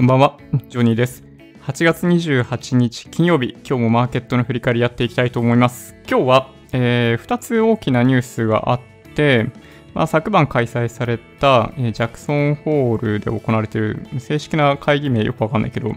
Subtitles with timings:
[0.00, 0.38] こんばんは、
[0.70, 1.22] ジョニーです。
[1.66, 5.94] 8月28日金曜日、今日もマーケットの振り返りやっていきたいと思います。
[6.08, 8.80] 今日は、え2つ大きなニュースがあっ
[9.14, 9.50] て、
[9.92, 15.92] まあ、昨晩開催された、えージャクソンホールで行われている正式な会議名よくわかんないけど、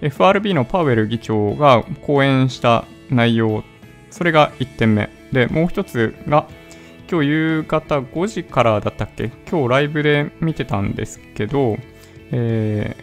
[0.00, 3.62] FRB のパウエル議長が講演した内容、
[4.10, 5.10] それが1点目。
[5.32, 6.48] で、もう一つが、
[7.12, 9.30] 今日夕方5時からだったっけ？
[9.50, 11.76] 今日ライブで見てたんですけど、
[12.32, 12.96] え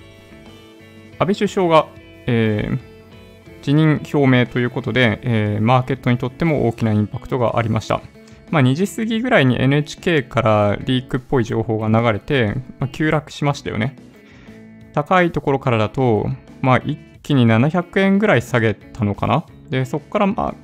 [1.22, 1.88] 安倍首相が、
[2.26, 2.92] えー
[3.62, 8.02] 辞任表明ということで、えーマーケットにとっても大きなインパクトがありました。
[8.50, 13.96] まあ、2時過ぎぐらいに NHK からリークっぽい情報が流れて、まあ、急落しましたよね。
[14.94, 16.28] 高いところからだと、
[16.62, 19.46] まあ、一気に700円ぐらい下げたのかな。
[19.70, 20.56] で、そこから、まあ、ま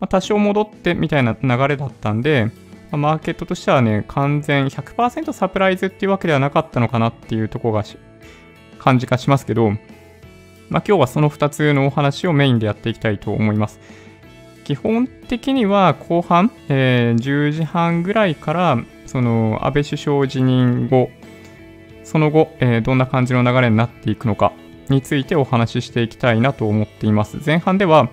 [0.00, 2.50] あ、多少戻ってみたいな流れだったんで、
[2.90, 7.84] まあマーケットとしてはね、完全100%サプライズっていうわけではなかったのかなっていうところが
[8.78, 9.72] 感じがしますけど、
[10.68, 13.80] まあ、今日はその2つのお話をメインでやっていきたいと思います。
[14.64, 21.10] 基本的には後半、えー10時半ぐらいから、その安倍首相辞任後、
[22.02, 24.52] その後、えーどんな感じの流れになっていくのか
[24.88, 27.38] についてお話ししていきたいなと思っています。
[27.44, 28.10] 前半では、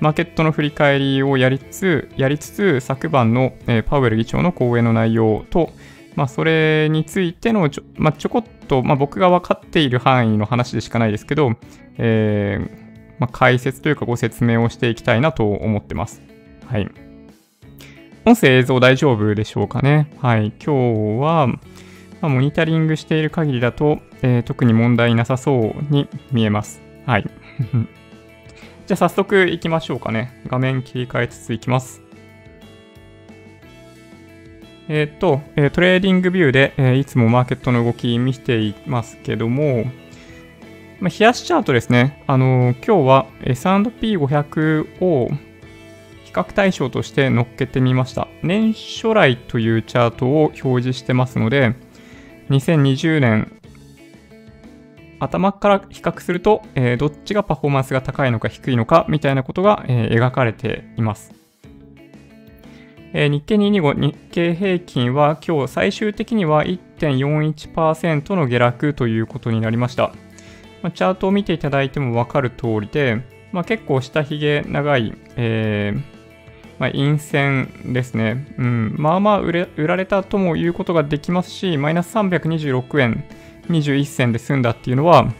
[0.00, 5.70] マーケットの振り返りをやりつつ、やりつつ昨晩の、えーパウエル議長の講演の内容と、
[6.16, 11.54] まあ、それについてのちょ,、まあ、ちょこっと、まあ、僕が分かっている範囲の話でしかないですけど、
[11.98, 12.84] えー
[13.20, 16.22] まあ、解説というかご説明をしていきたいなと思ってます。
[16.66, 16.90] はい。
[18.24, 20.10] 音声映像大丈夫でしょうかね？
[20.18, 20.52] はい。
[20.64, 21.58] 今日は、ま
[22.22, 26.80] あ、モニタリングしている限りだと、えー特に問題なさそうに見えます。
[27.06, 27.24] はい。
[28.86, 30.42] じゃあ早速行きましょうかね。
[30.48, 32.02] 画面切り替えつつ行きます。
[34.88, 39.84] えーっと、えートレーディングビューで、えーいつもマーケットの動き見ていますけども、
[41.04, 42.24] まあ、冷やしチャートですね。
[42.26, 45.28] あのー今日は S&P500 を
[46.24, 48.26] 比較対象として乗っけてみました。
[48.42, 51.74] 年初来というチャートを表示してますので、
[52.48, 53.52] 2020年
[55.20, 61.34] 頭から比較すると、えーどっちがパフォーマンスが高いのか低いのかみたいなことが、えー描かれています。
[63.12, 70.14] えー日経225日経平均は今日最終的には1.41%の下落ということになりました。
[70.84, 73.22] まあチャートを見ていただいてもわかる通りで、
[73.52, 76.14] まあ、結構下髭長い、えー
[76.78, 78.54] まあ、陰線ですね。
[78.58, 83.24] うん、まあまあ売れ売られたとも言うことができますし、マイナス326円
[83.70, 85.32] 21銭で済んだっていうのは、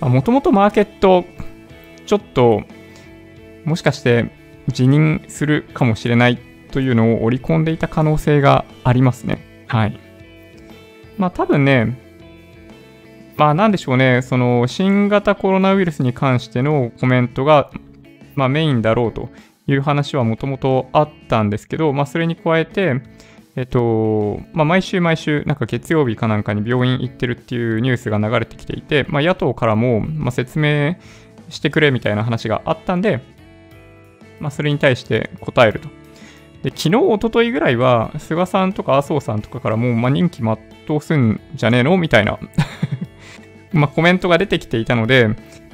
[0.00, 1.24] もともとマーケット、
[2.06, 2.62] ちょっと、
[3.64, 4.32] もしかして
[4.66, 6.38] 辞任するかもしれない
[6.72, 9.66] というのを織り込んでいた可能性がありますね。
[9.68, 10.00] はい。
[11.16, 12.09] まあ多分ね、
[13.40, 17.70] まあなんでしょうね、その新型コロナウイルスに関してのコメントが、
[18.34, 19.30] まあメインだろうと
[19.66, 23.00] いう話はもともとあったんですけど、まあそれに加えて、
[23.56, 30.96] えっと、まあ毎週毎週、なんか月曜日かなんかに病院行ってるっていうニュースが流れてきていて、まあ野党からも、まあ、説明
[31.48, 33.22] してくれみたいな話があったんで、
[34.38, 35.88] まあそれに対して答えると。
[36.62, 40.58] で、昨日、一昨日ぐらいは、菅さんとか麻生さんとかからもう、まあ、任期全
[40.94, 42.38] うすんじゃねえのみたいな
[43.72, 45.28] まあ、コメントが出てきていたので、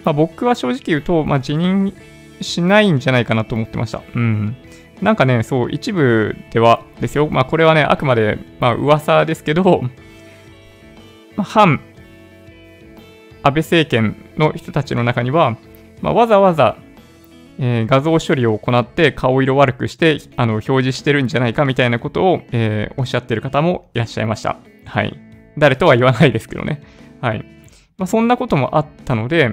[0.05, 1.95] まあ、僕は正直言うと、まあ、辞任
[2.41, 4.03] しないんじゃないかなと思ってました。
[4.15, 4.57] うん。
[5.03, 7.29] なんかね、そう、一部ではですよ。
[7.31, 9.83] まあ、これはね、あくまで、まあ、噂ですけど、
[11.37, 11.81] まあ、反
[13.43, 15.57] 安倍政権の人たちの中には、
[16.01, 16.77] まあ、わざわざ、
[17.59, 24.59] えー画像処理を行って顔色悪くしてあの表示してるんじゃないかみたいなことを、えーおっしゃってる方もいらっしゃいました。
[24.85, 25.19] はい。
[25.57, 26.83] 誰とは言わないですけどね。
[27.21, 27.56] はい。
[27.99, 29.51] まあ、そんなこともあったので、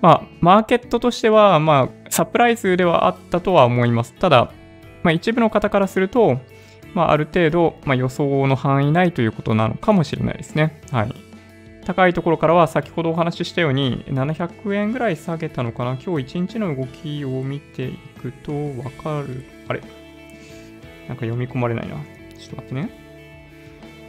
[0.00, 4.14] まあ、マーケットとしては、まあ、サプライズではあったとは思います。
[4.14, 4.50] ただ、
[5.02, 6.40] まあ、一部の方からすると、
[6.94, 10.80] まあ、ある程度、まあ、予想の範囲内ということなのかもしれないですね。
[10.90, 11.14] はい。
[11.84, 19.44] 高いところからは先ほどお話ししたように700円ぐらい下げたのかな今日一日の動きを見ていくとわかる。
[19.66, 19.80] あれ？
[21.08, 21.96] なんか読み込まれないな。
[22.38, 22.90] ちょっと待ってね。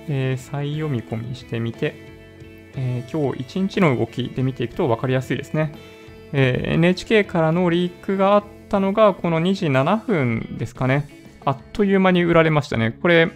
[0.10, 2.11] えー再読み込みしてみて、
[2.76, 5.74] えー今日一日の動きで見ていくと分かりやすいですね。
[6.34, 11.08] えー NHK からのリークがあったのがこの2時7分ですかね。
[11.46, 12.92] あっという間に売られましたね。
[13.02, 13.32] これ、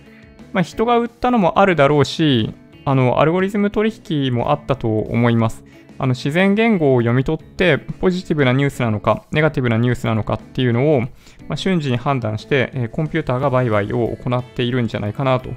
[0.53, 2.53] まあ、人が売ったのもあるだろうし、
[2.85, 5.63] あの、アルゴリズム取引もあったと思います。
[5.97, 11.07] あの、自然言語を読み取って、ポジティブなニュースなのか、ネガティブなニュースなのかっていうのを、ま
[11.51, 15.49] あ、瞬時に判断して、えーコンピューターが売買を行っているんじゃないかなと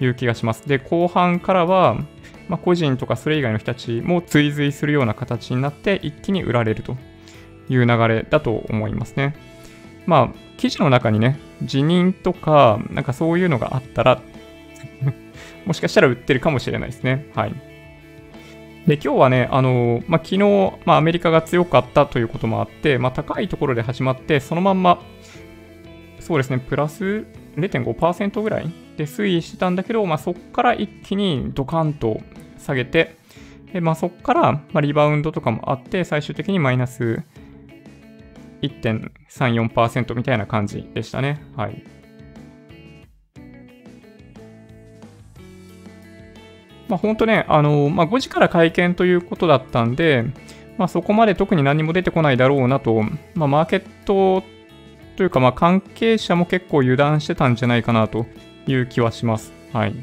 [0.00, 0.66] いう気がします。
[0.68, 1.98] で、後半からは、
[2.50, 6.96] まあ、個人とかそれ以外の人たちも追随するような形になって一気に売られると
[7.68, 9.36] いう流れだと思いますね。
[10.04, 14.20] まあ、記事の中にね、辞任とか、なんかそういうのがあったら
[15.64, 17.26] もしかしたら売ってるかもしれないですね。
[17.36, 17.54] はい。
[18.88, 25.00] で、今日はね、あの、まあ、昨日、まあ、アメリカが強かったということもあって、まあ、高いところで始まって、そのまんま、
[26.18, 27.26] そうですね、プラス
[27.56, 32.20] 0.5%ぐらいで推移してたんだけど、まあ、そこから一気にドカンと
[32.58, 33.16] 下げて、
[33.72, 37.22] でまあ、そこから、まあ、リバウンドとかもあって、最終的にマイナス
[38.62, 41.42] 1.34%みたいな感じでしたね。
[41.56, 41.82] はい。
[46.88, 50.24] まあ、本当ね、あの、まあ、5時から会見ということだったんで、
[50.76, 53.02] まあ、そこまで特に何も出てこないだろうなと、
[53.34, 54.42] まあ、マーケット
[55.20, 58.24] というか、まあ、関係者も結構油断してたんじゃないかなと
[58.66, 59.52] いう気はします。
[59.70, 59.94] はい。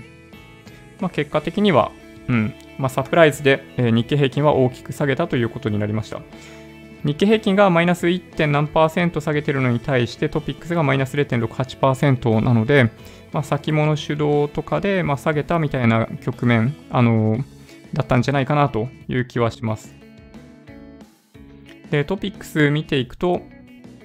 [1.00, 1.92] まあ、結果的には、
[2.28, 6.22] うん、まあ、サプライズで、え、日経平均は大きく下げたということになりました。
[7.04, 8.46] 日経平均がマイナス 1.
[8.46, 12.92] 何パーセント下げてるのに対してトピックスがマイナス0.68%なので、
[13.31, 17.44] まあ、先物主導とかで、まあ、下げたみたいな局面、あのー、
[17.94, 19.96] だったんじゃないかなという気はします。
[21.90, 23.42] で、トピックス見ていくと、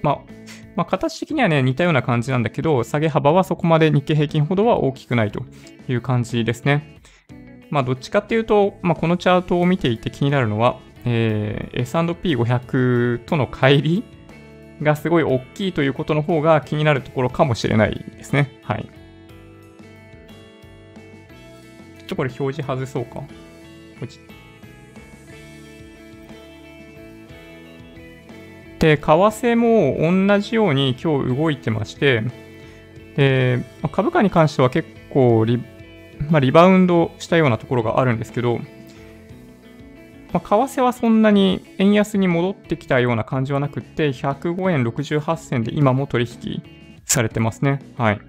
[0.01, 0.42] まあ、
[0.75, 5.45] まあ、形的にはね、似たような感じなんだけど、下げ幅はそこまで日経平均ほどは大きくないと
[5.89, 6.99] いう感じですね。
[7.71, 14.03] まあ、どっちかっていうと、まあ、このチャートを見ていて気になるのは、えー、S&P500 との乖離
[14.83, 18.61] がすごい大きいということの方が気になるところかもしれないですね。
[18.63, 18.91] はい。
[21.99, 23.15] ちょっとこれ表示外そうか。
[23.15, 23.27] こ
[24.05, 24.21] っち。
[28.83, 32.25] で、為替も同じように今日動いてまして、
[33.17, 35.63] で株価に関しては結構リ,、
[36.29, 38.59] まあ、リバウンドしたようなところがあるんですけど、
[40.33, 46.61] まあ、為替はそんなに円安に戻ってきたような感じはなくって、105円68銭で今も取引
[47.05, 47.79] されてますね。
[47.97, 48.21] はい。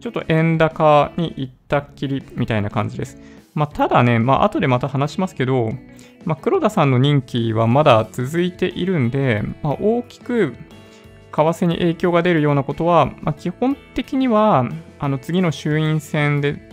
[0.00, 3.20] ちょっと円高に行ったっきりみたいな感じです。
[3.54, 5.70] まあ、ただね、まあ、後でまた話しますけど、
[6.24, 10.54] まあ、黒田さんの任期はまだ続いているんで、まあ、大きく
[11.32, 16.68] 為替に影響が出るようなことは、まあ、基本的にはあの次の衆院選で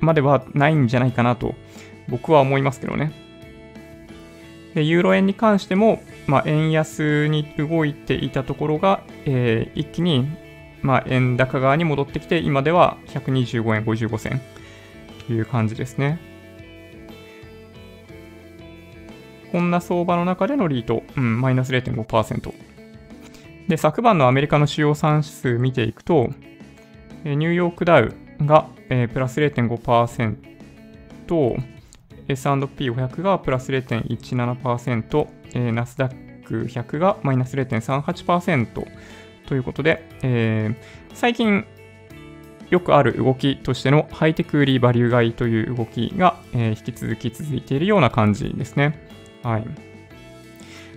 [0.00, 1.54] まではないんじゃないかなと
[2.08, 3.12] 僕は思いますけどね。
[4.74, 10.28] でユーロ円に関しても、まあ、円安に動いていたところが、えー、一気に、
[10.82, 14.40] まあ、円高側に戻ってきて、今では125円55銭
[15.26, 16.29] という感じですね。
[19.52, 22.54] こんな相場の中でのリート、うん、マイナス0.5%。
[23.68, 26.30] で、昨晩のアメリカの主要産指数見ていくと、
[27.24, 30.50] ニューヨークダウが、えー、プラス0.5%、
[32.28, 38.86] S&P500 がプラス0.17%、えー、ナスダック100がマイナス0.38%
[39.46, 41.64] ということで、えー、最近
[42.70, 49.09] よくある動きとしてのハイテク売りバリュー買いという動きが、えー、引き続き続いているような感じですね。
[49.42, 49.64] はい。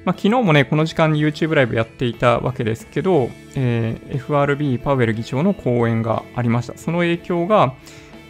[0.06, 6.78] まあ、昨日もね、この時間に YouTube ライブやっていたわけですけど、えー、FRB パウエル議長の講演がありました。
[6.78, 7.76] その影響が、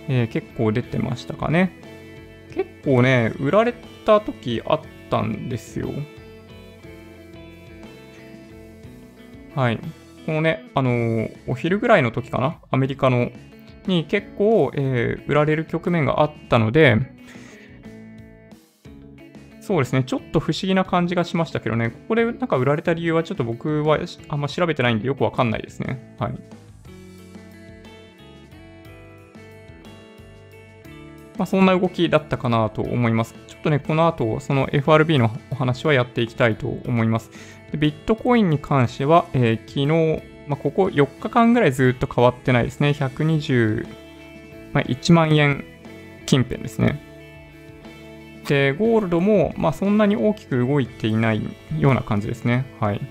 [0.07, 1.71] えー、結構出てましたかね。
[2.54, 3.74] 結構ね、売られ
[4.06, 5.89] た時あったんですよ。
[9.55, 9.79] はい。
[10.27, 12.60] このね、あのー、お昼ぐらいの時かな？
[12.70, 13.32] アメリカの、
[13.88, 17.12] に結構、えー、売られる局面があったので、
[19.63, 26.17] そうですね、ちょっと不思議な感じがしましたけどね、ここでなんか売られた理由はちょっと僕はあんま調べてないんでよくわかんないですね。
[26.20, 26.32] はい。
[31.38, 33.36] まあ、そんな動きだったかなと思います。
[33.48, 37.32] ちょっとね、この後、その FRB のお話はやっていきたいと思います。
[37.72, 42.89] でビットコインに関しては、えー、昨日、まあ、ここ4日間ぐらいずっと変わってないですね。
[42.89, 43.88] 121、
[44.74, 45.63] まあ、万円
[46.25, 47.12] 近辺ですね。
[48.47, 51.41] で、ゴールドも、まあ、そんなに大きく動いていない
[51.79, 52.65] ような感じですね。
[52.79, 53.01] はい。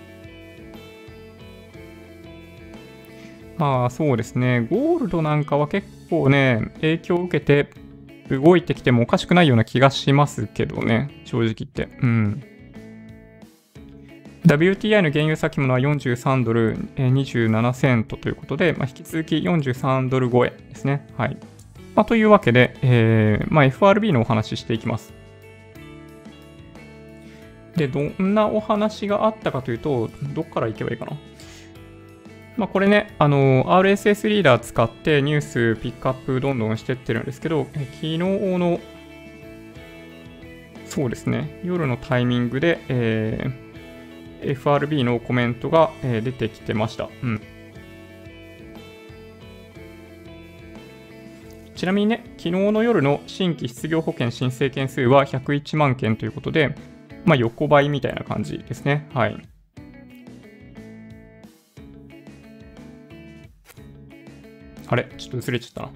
[3.58, 7.70] まあそうですね、ゴールドなんかは結構ね、影響を受けて、
[8.30, 11.88] 動いてきてもおかしくないような気がしますけどね、正直言って。
[12.00, 12.42] うん。
[14.46, 21.06] WTI の原油先物は43ドル27セントということで、まあ、引き続き43ドル超えですね。
[21.16, 21.36] はい。
[21.94, 25.21] まあ、というわけで、えーまあ、FRB のお話ししていきます。
[27.76, 31.12] で、どんなお話があったかというと、どっから行けばいいかな。
[32.56, 38.78] まあ、これね、あの、RSS リーダー使ってニュースピックアップどんどんしてってるんですけど、昨日の、
[40.84, 47.08] そうですね、夜のタイミングで、えー、FRB のコメントが、えー、出てきてました。
[47.22, 47.40] うん。
[51.74, 56.76] ちなみにね、昨日の夜の新規失業保険申請件数は101万件ということで、
[57.24, 59.08] まあ、横ばいみたいな感じですね。
[59.14, 59.36] はい。
[64.88, 65.08] あれ？
[65.16, 65.88] ちょっと薄れちゃったな。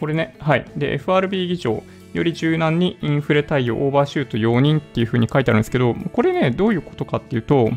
[0.00, 0.64] これね、はい。
[0.76, 7.70] で、FRB 議長、より柔軟にインフレ対応オーバーシュート容認っていう風に書いてあるんですけど、これね、どういうことかっていうと、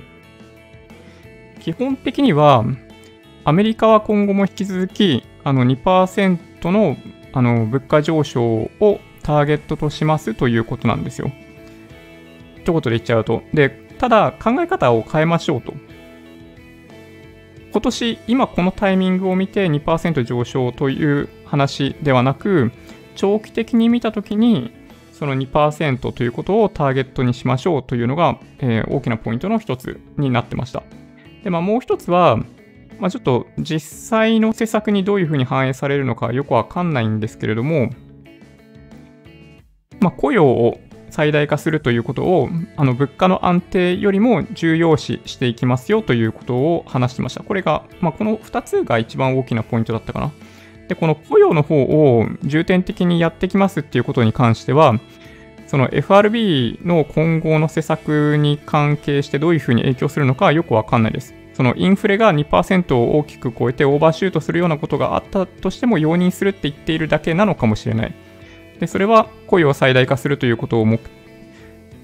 [1.60, 2.66] 基本的には、
[3.44, 6.98] アメリカは今後も引き続き、あの2%の
[7.32, 11.32] あの物価上昇をターゲットとしますということなんですよ。
[12.62, 13.42] 一言で言っちゃうと。
[13.56, 15.74] で、ただ考え方を変えましょうと。
[17.72, 22.72] 今年、今このタイミングを見て2%上昇という話ではなく、
[23.16, 24.72] 長期的に見たときに、
[25.12, 30.84] その2%ということをターゲットにしましょうというのが、えー、大きなポイントの一つになってました。
[31.44, 32.38] で、まあ、もう一つは、
[33.00, 37.90] まあ、ちょっと実際の施策にどういうふうに反映されるのかよくわかんないんですけれども、
[40.00, 47.44] まあ、雇用を最大化するということを、あの物価の安定よりも重要視していきますよということを話してました。
[47.44, 50.32] これが、まあ、この2つが一番大きなポイントだったかな。
[50.88, 55.00] で、この雇用の方を重点的にやってきますっていうことに関しては、
[55.68, 61.34] その FRB の今後の施策に関係してどういうふうに影響するのかよくわかんないです。
[61.54, 68.14] そのインフレが2%を大きく超えてオーバーシュートするようなことがあったとしても容認するって言っているだけなのかもしれない。
[68.80, 71.00] で、それは雇用を最大化するということを目、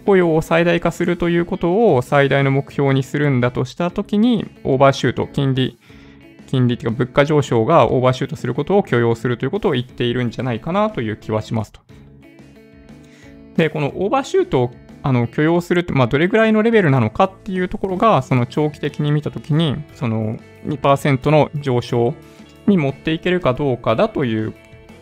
[0.06, 5.78] 雇用を最大化するということを最大の目標にするんだとしたときに、オーバーシュート、金利、
[6.48, 11.82] 金利というか物価上昇がオーバーシュートすることを許容するということを言っているんじゃないかなという気はしますと。
[13.56, 14.72] で、このオーバーシュートを
[15.04, 22.13] あの許容するって、まあ、どれぐらいのレベルなのかっていうところが、その長期的に見たときに、その2%の上昇
[22.68, 24.54] に持っていけるかどうかだという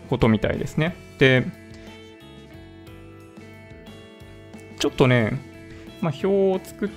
[0.09, 0.95] ことみたいですね。
[1.17, 1.45] で、
[4.79, 5.37] ちょっとね、
[6.01, 6.89] まあ、表を作っ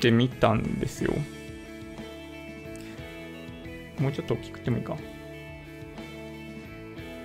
[0.00, 1.14] てみたんですよ。
[3.98, 4.96] もうちょっと大きくてもいいか。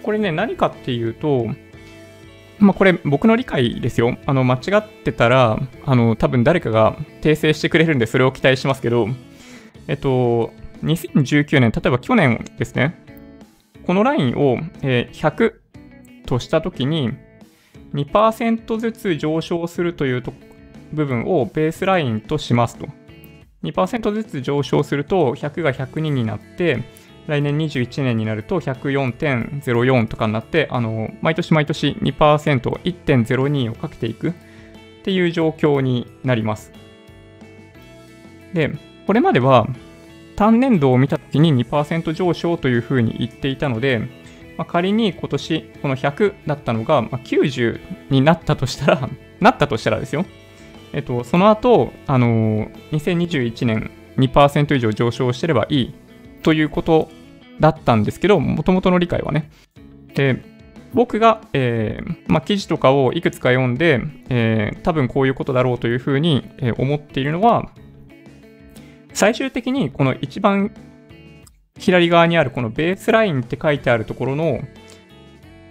[0.03, 1.47] これね、何かっていうと、
[2.59, 4.17] まあ、これ僕の理解ですよ。
[4.25, 9.07] あの、間違ってたら、あの、多分誰かが訂正してくれるんで、それを期待しますけど、
[9.87, 10.51] えっと、
[10.83, 13.03] 2019年、例えば去年ですね、
[13.85, 15.53] このラインを、えー、100
[16.25, 17.11] としたときに、
[17.95, 20.23] 2%ずつ上昇するという
[20.93, 22.87] 部分をベースラインとしますと。
[23.63, 26.83] 2%ずつ上昇すると100が102になって、
[27.27, 34.33] 来年21年になると104.04とかになって、あの、毎年毎年2%、1.02をかけていくっ
[35.03, 36.71] ていう状況になります。
[38.53, 38.71] で、
[39.07, 39.67] これまでは
[40.35, 44.01] 単年度を見たときに2%上昇というふうに言っていたので、
[44.57, 49.09] まあ、仮に今年この100だったのが、まあ、90になったとしたら、
[49.39, 50.25] なったとしたらですよ。
[50.93, 55.93] えっと、その後、あのー、2021年2%以上上昇してればいい
[56.41, 57.09] ということ
[57.59, 59.49] だったんですけど、もともとの理解はね。
[60.13, 60.41] で、
[60.93, 66.47] 僕が、えーまあ、記事とかをいくつか読んで、えー、多分こういうことだろうというふうに、
[66.77, 67.69] 思っているのは、
[69.13, 70.71] 最終的にこの一番
[71.79, 74.61] 左側にあるこのベースラインって書いてあるところの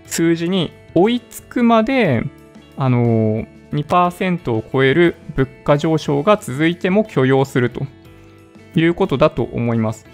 [0.06, 2.23] 数字に追いつくまで、
[2.76, 7.87] あのー、2%を超える物価上昇が続いても許容すると
[8.76, 10.06] いうことだと思います。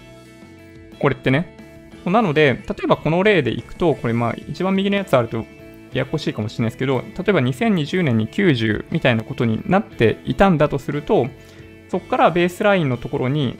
[0.99, 1.57] これってね。
[2.05, 5.45] なので、例えばこの例でいくと、これまあ一番右のやつあると
[5.93, 11.27] ややこしいかもしれないですけど、例えば2020年に90みたいなことになっていたんだとすると、
[11.89, 13.57] そこからベースラインのところに、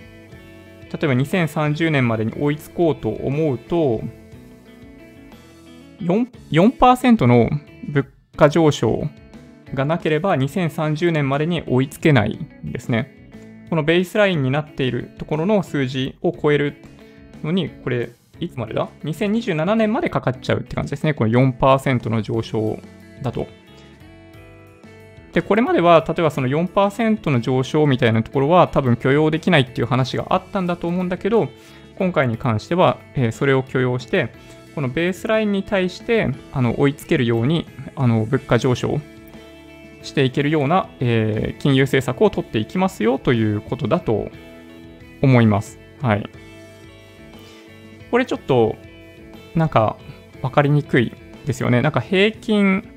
[0.91, 4.01] 例えば2030年までに追いつこうと思うと、
[6.01, 7.49] 4%, の
[7.87, 9.07] 物価上昇
[9.73, 13.21] がなければ2030年までに追いつけないんですね。
[13.69, 16.75] このベースラインになっているところの数字を超える
[17.43, 21.13] のに、これ、いつまでだ ?2027 年までかかっちゃうって感じですね。
[21.13, 22.79] この4%の上昇
[23.21, 23.47] だと。
[25.33, 31.49] で、これまでは、例えばその4%の上昇みたいなところは多分許容できないっていう話があったんだと思うんだけど、
[31.97, 34.33] 今回に関しては、えー、それを許容して、
[34.75, 39.01] このベースラインに対してあの追いつけるようにあの物価上昇
[40.01, 44.29] していけるような、えー、金融政策を取っていきますよということだと
[45.21, 45.79] 思います。
[46.01, 46.29] はい。
[48.09, 48.75] これちょっと、
[49.55, 49.97] なんか、
[50.41, 51.13] わかりにくい
[51.45, 51.81] ですよね。
[51.81, 52.90] なんか平均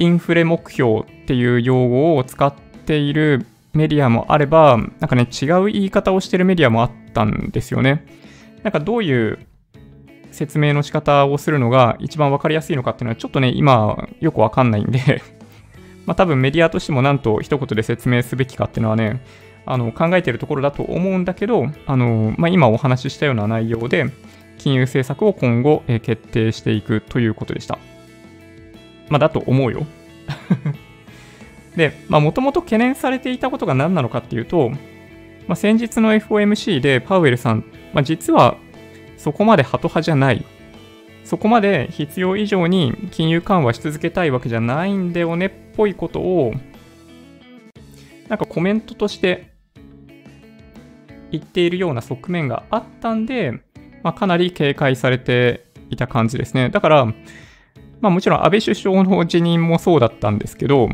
[0.00, 8.06] インフレ目標っていう用語を使っているメディアもあれば、なんかね、違う言い方をしてるメディアもあったんですよね。
[8.62, 9.38] なんかどういう
[10.32, 15.22] 説明の仕方をするのが一番わかりやすいのかっていうのはちょっとね、今よくわかんないんで
[16.06, 19.20] まあ多分メディアとしてもなんと一言で説明すべきかっていうのはね、
[19.66, 24.06] あの考えてるところだと思うんだけど、あのまあ、今お話ししたような内容で、
[24.56, 27.78] 金融政策を今後、決定していくということでした。
[29.10, 29.86] まあ、だと思うよ。
[31.76, 38.56] で、まあ、もともと懸念されていたことが何なのかっていうと、まあ、先日の FOMC でパウエルさん、まあ、実は
[39.16, 40.44] そこまでハト派じゃない。
[41.24, 46.54] そこまで必要以上に金融緩和し続けたいわけじゃないんだよねっぽいことを、
[48.28, 49.52] なんかコメントとして
[51.30, 53.60] 言っているような側面があったんで、
[54.02, 56.70] まあ、かなり警戒されていた感じですね。
[56.70, 57.14] だから、
[58.00, 60.88] まあもちろん安倍首相の辞任もそうだったんですけど、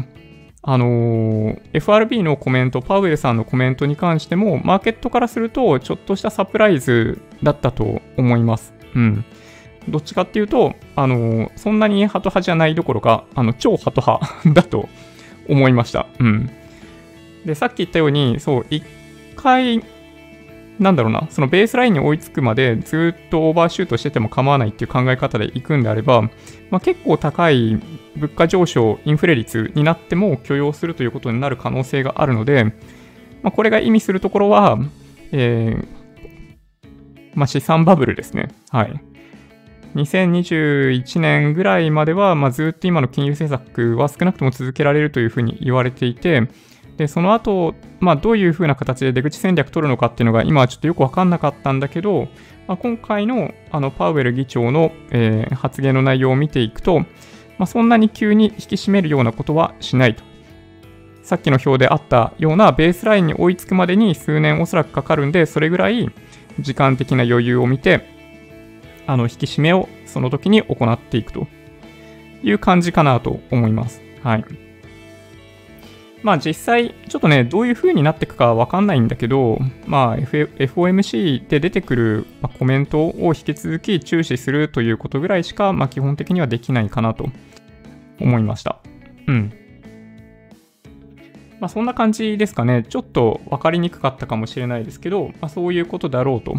[0.68, 8.74] あのー、FRB のコメント、パウエルさんのコメントに関しても、マーケットからすると、ちょっとしたサプライズだったと思います。
[8.96, 9.24] うん。
[9.88, 14.88] どっちかっていうと、あのー、そんなにハト派じゃないどころか、あの、超ハト派だと
[15.48, 16.08] 思いました。
[16.18, 16.50] うん。
[17.44, 18.82] で、さっき言ったように、そう、一
[19.36, 19.84] 回、
[20.78, 26.22] なんだろうな、そのベースラインに追いつくまでずっとオーバーシュートしてても構わないっていう考え方でいくんであれば、
[26.70, 27.80] まあ、結構高い
[28.16, 32.64] 物価上昇、インフレ率になっても許容するということになる可能性があるので、
[33.42, 34.78] まあ、これが意味するところは、
[35.32, 35.86] えー、
[37.34, 38.48] まあ、資産バブルですね。
[38.70, 39.00] はい。
[39.94, 46.48] 2021年ぐらいまでは、まあ、ずっと今の金融政策は少なくとも続けられるというふうに言われていて、
[46.98, 52.28] で、その後、まあ、どういうふうな形で出口戦略取るのかっていうのが今はちょっとよくわかんなかったんだけど、
[52.66, 57.06] まあ、今回のあのパウエル議長の、えー、発言の内容を見ていくと、ま
[57.60, 60.22] あ、そんなに急に引き締めるようなことはしないと。
[61.22, 66.08] さっきの表であったようなベースラインに追いつくまでに数年おそらくかかるんで、それぐらい
[66.60, 68.06] 時間的な余裕を見て、
[69.08, 71.48] あの引き締めをその時に行っていくと
[72.44, 74.02] いう感じかなと思います。
[74.22, 74.65] はい。
[76.26, 82.26] まあ実際、ちょっとね、どういう風になっていくかわかんないんだけど、まあ FOMC で出てくる
[82.58, 87.28] コメントを引き続き注視するということぐらいしか、まあ基本的にはできないかなと
[88.20, 88.80] 思いました。
[89.28, 89.52] うん。
[91.60, 92.84] まあそんな感じですかね。
[92.88, 96.56] ちょっと分かりにくかったかもしれないですけど、まあそういうことだろうと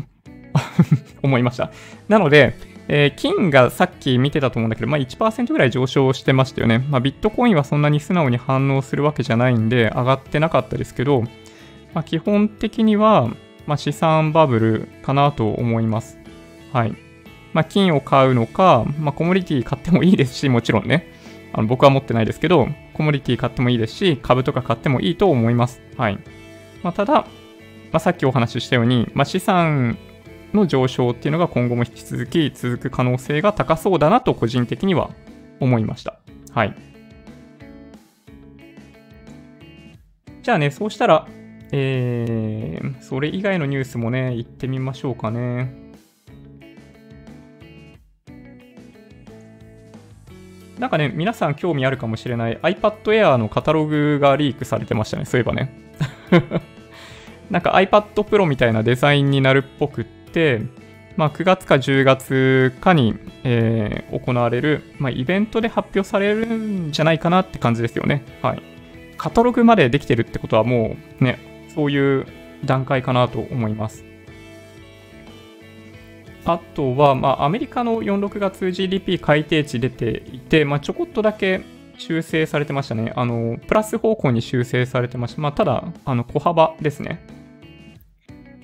[1.22, 1.72] 思いました。
[2.08, 2.56] なので、
[2.90, 6.86] えー、金がさっき見てたと思うんだけど、まあ、1%ぐらい上昇してましたよね。
[6.90, 11.24] まあ、ビットコインはそんなに素直に反応するわけじゃないんで、上がってなかったですけど、
[11.94, 13.30] まあ、基本的には、
[13.66, 16.18] まあ、資産バブルかなと思います。
[16.72, 16.94] はい。
[17.54, 21.12] まあ、金を買うのか、まあ、コモディティ買ってもいいですし、もちろんね。
[21.54, 25.82] あの僕は持ってないですけど、コモディティ買ってもいいですし、株とか買ってもいいと思います。
[25.98, 26.20] はい。
[26.84, 27.28] まあ、ただ、ま
[27.94, 29.98] あ、さっきお話ししたように、まあ、資産
[30.54, 35.12] の上昇っていうのが今後も引き続き続く可能性が高そうだなと個人的には
[35.60, 36.20] 思いました。
[36.52, 36.76] はい。
[40.42, 41.28] じゃあね、そうしたら、
[41.72, 45.88] えー、それ以外のニュースもね、行ってみましょうかね。
[50.80, 55.72] なんかね、皆さん興味あるかもしれない iPad Air のカタログがリークされてましたね、そういえばね。
[57.50, 60.62] なんか iPad Pro みたいなデザインになるっぽくって、
[61.18, 68.24] まあ、9月か10月かに、えー、行われる、まあ、イベントで発表されるんじゃないかなって感じですよね。
[68.42, 68.62] はい。
[69.18, 71.40] カタログまでできてるってことはもうね、
[71.74, 72.28] そういう
[72.66, 74.06] 段階かなと思います。
[76.46, 81.62] あとは、まあ、アメリカの4、6月 GDP 改定値出ていて、まあ、ちょこっとだけ
[81.98, 83.12] 修正されてましたね。
[83.16, 85.42] あの、プラス方向に修正されてました。
[85.42, 87.26] まあ、ただ、あの、小幅ですね。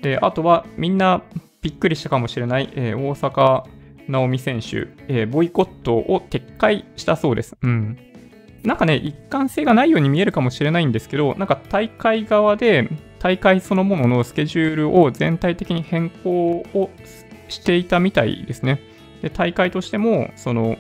[0.02, 1.24] で、あとは、みんな
[1.64, 3.66] びっくりしたかもしれない、えー、大坂
[4.08, 7.58] なおみ選手、えー、ボイコットを撤回したそうです。
[7.62, 7.98] うん。
[8.64, 16.90] なんかね、一貫性がないように見えるかもしれないんですけど、なんか大会側で、大会そのもののスケジュールを全体的に変更を
[17.48, 18.82] していたみたいですね。
[19.22, 20.78] で、大会としても、その、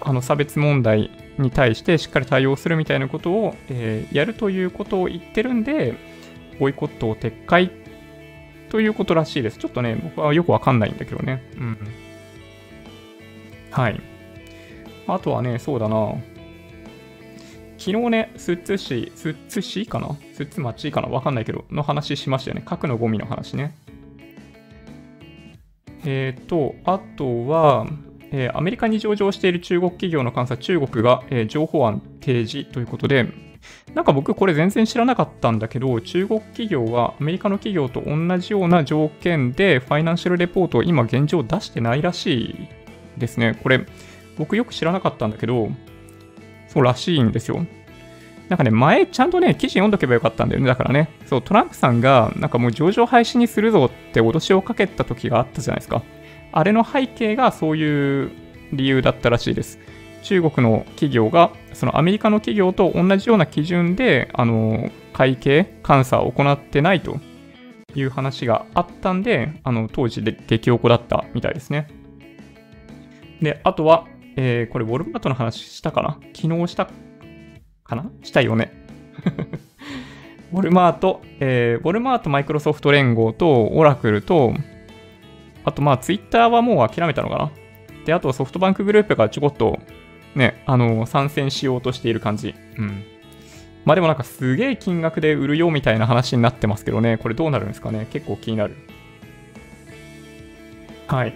[0.00, 5.94] あの差別問題に対してしっかり対応するみたいなことを、えー、やるということを言ってるんで、
[6.58, 7.70] ボイコットを撤回
[8.74, 9.58] ということらしいです。
[9.58, 11.48] ちょっとね、僕はよくわかんないんだけどね。
[11.56, 11.78] うん。
[13.70, 14.00] はい。
[15.06, 16.16] あとはね、そうだな。
[17.78, 20.16] 昨日ね、スッツ市、スッツ市かな？
[20.32, 21.06] スッツ町かな？
[21.06, 22.64] わかんないけど、の話しましたよね。
[22.66, 23.76] 核のゴミの話ね。
[26.04, 27.86] えっ、ー、と、あとは、
[28.32, 33.28] えー、アメリカに上場している中国企業の監査、中国が、えー、情報案提示ということで、
[33.94, 42.68] なんか僕これ全然知らなかったんだけど、中国企業はアメリカの企業と同じような条件でファイナンシャルレポートを今現状出してないらしい
[43.18, 43.58] ですね。
[43.62, 43.84] これ
[44.36, 45.70] 僕よく知らなかったんだけど、
[46.68, 47.64] そうらしいんですよ。
[48.48, 50.66] なんかね、前ちゃんとね、記事読んどけばよかったんだよね。
[50.66, 56.02] だからね、そう、トランプさんが、なんかもう上場廃止にするぞって脅しをかけた時があったじゃないですか。
[56.52, 58.32] あれの背景がそういう
[58.72, 59.78] 理由だったらしいです。
[60.24, 67.18] 中国の企業が、そのアメリカの企業と同じような基準で、あの、会計、監査を行ってないと
[67.94, 71.88] いう話があったんで、あの、当時で激おこだったみたいですね。
[73.42, 74.06] で、あとは、
[74.36, 76.18] えー、これ、ウォルマートの話したかな？
[76.34, 76.88] 昨日した
[77.84, 78.10] かな？
[78.22, 78.72] したよね。
[80.52, 84.54] ウォルマート、えー、ウォルマート、マイクロソフト連合と、オラクルと、
[85.64, 87.50] あとまあ、ツイッターはもう諦めたのかな？
[88.06, 89.78] で、あとソフトバンクグループがちょこっと、
[90.34, 92.54] ね、あの、参戦しようとしている感じ。
[92.78, 93.04] うん。
[93.84, 98.76] まあでもなんかすげえ金額で売るよみたいな話になってますけどね、これどうなるんですかね結構気になる。
[101.06, 101.34] はい。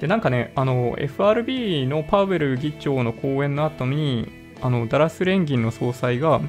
[0.00, 4.28] で、なんかね、あの、FRB のパウエル議長の講演の後に、
[4.60, 6.40] あの、ダラス連銀の総裁が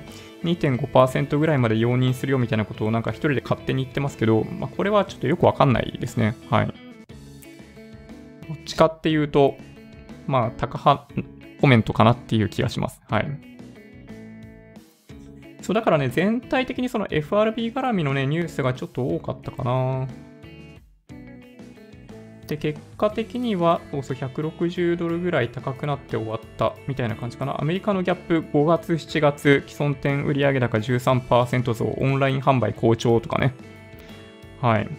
[0.44, 6.36] 2.5%ぐらいまで容認するよみたいなことをなんか一人で勝手に言ってますけど、まあ、これはちょっとよくわかんないですね。
[6.50, 6.68] はい。
[6.68, 9.56] どっちかっていうと、
[10.28, 11.08] まあ、高派
[11.64, 13.00] コメントかなっていう気がします。
[13.10, 13.28] はい。
[15.62, 20.06] そう、だからね、全体的にその FRB 絡みのね、ニュースがちょっと多かったかな。
[22.48, 27.62] で、結果的には、そうそう、160ドルぐらい高くなって終わったみたいな感じかな。
[27.62, 33.54] アメリカのギャップ、5月、7月、既存店売上高13%増、オンライン販売好調とかね。
[34.60, 34.90] はい。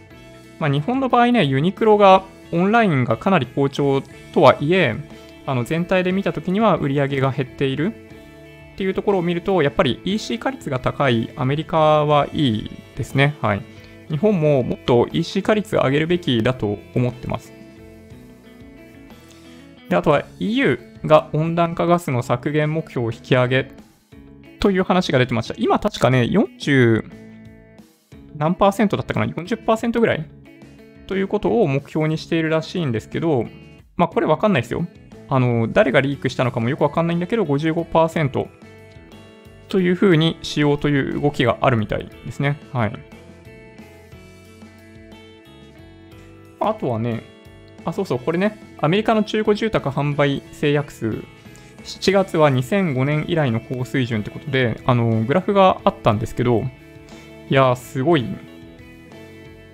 [0.59, 4.00] まあ、日本の場合ね、ユニクロがオンラインがかなり好調
[4.33, 4.96] とはいえ、
[5.46, 7.92] あの全体で見たときには売り上げが減っている
[8.74, 13.37] っていうところを見ると、やっぱり EC 化率が高いアメリカはいいですね。
[13.40, 13.62] はい。
[14.11, 17.52] 日本ももっと EC 化率上げるべきだと思ってます。
[19.88, 23.70] で、あとは EU が温暖化ガスの削減目標を引き上げ
[24.61, 25.54] という話が出てました。
[25.59, 27.24] 今確かね、40
[28.37, 30.28] 何パーセントだったかな ?40% ぐらい
[31.07, 33.44] ということを目標にしているらしいんですけど、
[33.96, 34.87] まあこれわかんないですよ。
[35.35, 38.47] あの、誰がリークしたのかもよくわかんないんだけど、55%
[39.68, 42.61] というふうにしようという動きがあるみたいですね。
[42.73, 42.92] はい。
[46.61, 47.25] あとはね、
[47.85, 51.25] あ、そうそう、これね、アメリカの中古住宅販売制約数、
[51.83, 56.62] 7月は2005年以来の高水準ってことで、あの、グラフがあったんですけど、
[57.51, 58.25] いや、すごい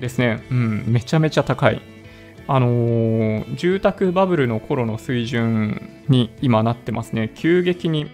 [0.01, 0.43] ですね。
[0.51, 1.83] うん、めちゃめちゃ高い。
[2.53, 7.31] あのー、住宅バブルの頃の水準に今なってますね。
[7.37, 8.11] 急激に、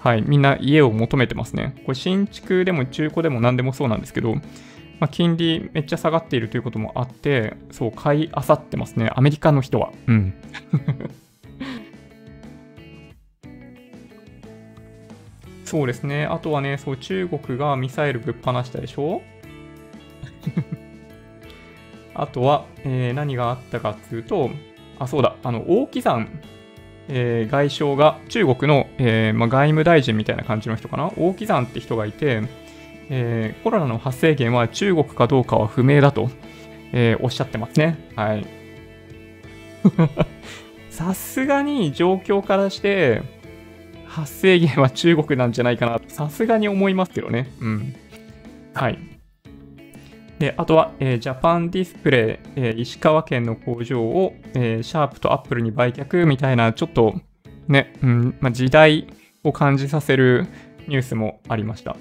[0.00, 1.80] はい、みんな家を求めてますね。
[1.86, 4.42] これ新築でも中古でも何でもそうなんですけど、ま
[5.02, 9.12] あ、金利めっちゃ下がっているということもあって、そう、買いあさってますね。
[9.14, 9.92] アメリカの人は。
[10.08, 10.34] うん。
[15.64, 16.26] そうですね。
[16.26, 19.22] あとはね、そう、中国がミサイルぶっ放したでしょ？
[22.14, 24.50] あとは、えー、何があったかっていうと、
[24.98, 26.28] あ、そうだ、あの、王岐山、
[27.08, 31.12] えー、外相が、中国の、えーまあ、外務大臣みたいな感じの人かな？
[31.16, 32.42] 王岐山って人がいて、
[33.10, 36.30] えー、コロナの発生源は中国かどうかは不明だと、
[36.92, 37.98] えー、おっしゃってますね。
[38.16, 38.46] はい。
[40.88, 43.22] さすがに状況からして、
[44.06, 47.50] 発生源は中国なんじゃないかなさすがに思いますけどね。
[47.60, 47.94] うん。
[48.72, 48.98] はい。
[50.44, 57.14] で、あとは、えー、ジャパンディスプレイ、えー、石川県の工場を、えー、シャープとアップルに売却みたいな、ちょっと
[57.66, 59.08] ね、うんまあ、時代
[59.42, 60.46] を感じさせる
[60.86, 61.96] ニュースもありました。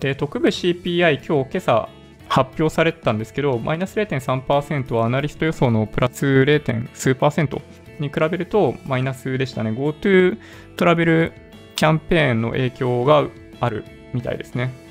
[0.00, 1.90] で、特部 CPI、今日、今朝
[2.26, 6.88] 発表されてたんですけど、マイナス0.3%はアナリスト予想のプラス 0.
[6.94, 7.60] 数パーセント
[8.00, 9.72] に比べるとマイナスでしたね。
[9.72, 10.38] GoTo
[10.78, 11.32] トラベル
[11.76, 13.26] キャンペーンの影響が
[13.60, 13.84] ある
[14.14, 14.81] みたいですね。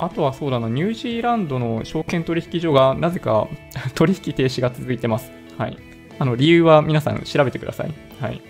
[0.00, 3.48] あとはそうだな、ニュージーランドの証券取引所がなぜか
[3.94, 5.30] 取引停止が続いてます。
[5.58, 5.76] はい。
[6.18, 7.92] あの、理由は皆さん調べてください。
[8.18, 8.40] はい。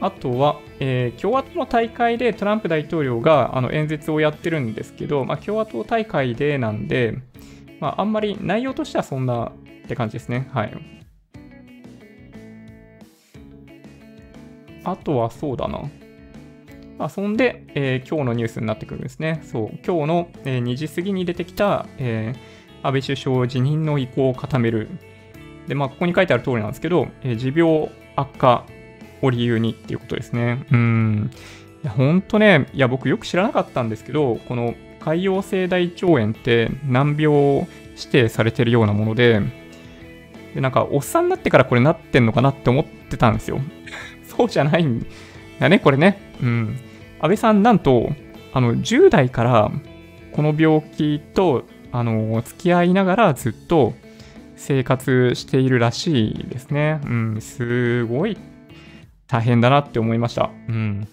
[0.00, 7.18] あとは、えー、共和党の大会でトランプ大統領があの演説をやってるんですけど、まあ、共和党大会でなんで、
[7.78, 9.52] まあ、あんまり内容としてはそんなっ
[9.86, 10.48] て感じですね。
[10.52, 10.72] はい。
[14.84, 15.82] あとはそうだな。
[17.04, 19.40] あそんで、えー、今日のニュースになってくるんですね。
[19.44, 24.88] そう、今日の、えー、2時過ぎに出てきた、えー、安倍首相辞任の意向を固める。
[25.68, 28.66] で、まあ、ここに書いてある通りなんですけど、えー、持病悪化
[29.22, 30.66] を理由にっていうことですね。
[30.70, 31.30] うん。
[31.82, 39.40] いや、ほんとね、いや、僕よく知らなかったんですけど、この潰瘍性大腸炎って難病指定されてるようなもので、
[40.54, 43.60] で、なんか、おっさんになってからこれなってんのかなって思ってたんですよ。
[44.24, 45.06] そうじゃないん
[45.58, 46.18] だね、これね。
[46.42, 46.76] うん。
[47.22, 48.10] 安倍さん、なんと、
[48.52, 49.70] あの、10代から
[50.32, 53.94] この病気と、あの、付き合いながらずっと
[54.56, 57.00] 生活しているらしいですね。
[57.04, 58.36] うん、すごい
[59.28, 60.50] 大変だなって思いました。
[60.68, 61.06] うん。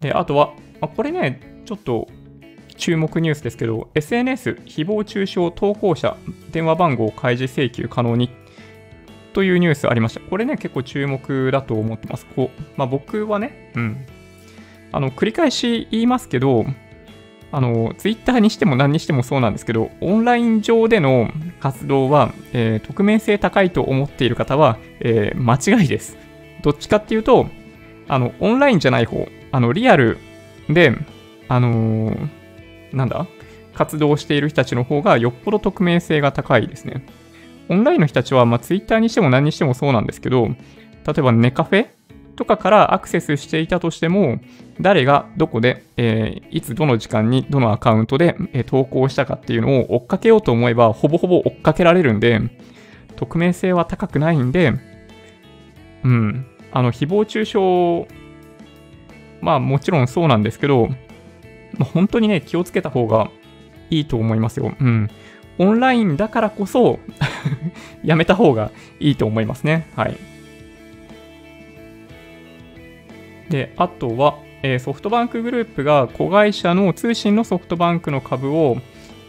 [0.00, 2.08] で、あとは、あこれね、ちょっと
[2.76, 6.16] 注目ニュースですけど、SNS、誹謗中傷投稿者、
[6.50, 8.28] 電話番号開示請求可能に
[9.34, 10.20] というニュースありました。
[10.20, 12.24] これね、結構注目だと思ってます。
[12.34, 14.06] こうまあ、僕はね、うん。
[14.92, 16.64] あの、繰り返し言いますけど、
[17.52, 26.16] あの、ツイッターにしても何にしてもそうなんですけど、オンライン上での活動は、えー、匿名性高いと思っている方は、えー、間違いです。
[26.62, 27.48] どっちかっていうと、
[28.08, 30.18] あの、オンラインじゃない方、あの、リアル
[30.68, 30.96] で、
[31.48, 32.28] あのー、
[32.92, 33.26] なんだ
[33.74, 37.04] 活動している人たちの方がよっぽど匿名性が高いですね。
[37.68, 40.56] オンラインの人たちは、まあ、Twitter にしても何にしてもそうなんですけど、例
[41.18, 41.88] えばネカフェ
[42.36, 44.40] とかからアクセスしていたとしても、
[44.80, 52.40] 誰がどこで、えー、いつどの時間にどのアカウントで、えー、投稿したかっていうのを追っかけようと思えば、ほぼほぼ追っかけられるんで、
[53.16, 54.72] 匿名性は高くないんで、
[56.02, 58.14] うん、あの、誹謗中傷、
[59.40, 60.88] まあもちろんそうなんですけど、
[61.78, 63.30] まあ、本当にね、気をつけた方が
[63.90, 64.74] いいと思いますよ。
[64.80, 65.08] うん。
[65.58, 66.98] オンラインだからこそ
[68.02, 69.86] やめた方がいいと思いますね。
[69.96, 70.16] はい。
[73.48, 78.78] で、あとは、えー、ソフトバンクグループが子会社の通信のソフトバンクの株を、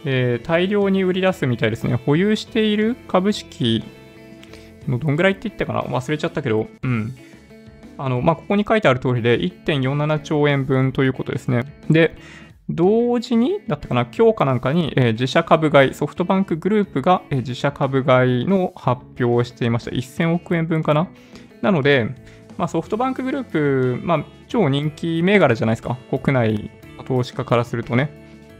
[0.04, 1.94] えー、大量に売り出すみたいですね。
[1.94, 3.84] 保有している株式
[4.88, 5.82] のどんぐらいって言ったかな？
[5.82, 7.14] 忘れちゃったけど、うん。
[7.98, 11.64] あの、まあ、ここに書いてある通りで1.47兆円分ということですね。
[11.90, 12.14] で、
[12.68, 19.92] 同時に、だったかな、今日かなんかに、えー、自社株買い、ソフトバンクグループが、えー、自社株買いの発表をしていました。
[19.92, 21.08] 1000億円分かな。
[21.62, 22.08] なので、
[22.58, 25.96] まあ、ソフトバンクグループ、まあ、超人気銘柄じゃないですか。
[26.10, 26.70] 国内
[27.06, 28.10] 投資家からするとね。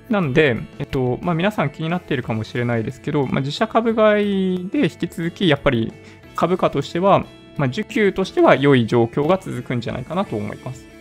[0.08, 5.92] なんで、えっと、まあ、皆さん気になっているかもしれないですけど、まあ、自社株買いで引き続き、やっぱり
[6.36, 7.24] 株価としては、
[7.56, 10.95] まあ、需給としては良い状況が続くんじゃないかなと思います。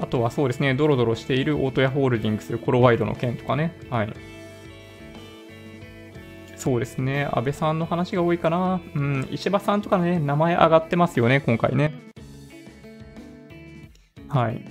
[0.00, 3.76] あとはそうですね、ドロドロしているオートヤホールディングス、コロワイドの件とかね。
[3.90, 4.12] はい。
[6.56, 8.80] そうですね、安倍さんの話が多いかな。
[8.94, 11.94] うん、石破さんとかね、名前上がってますよね、今回ね。
[14.28, 14.64] はい。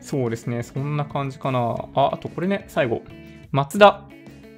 [0.00, 1.76] そうですね、そんな感じかな。
[1.94, 3.02] あ、あとこれね、最後。
[3.52, 4.04] マツダ。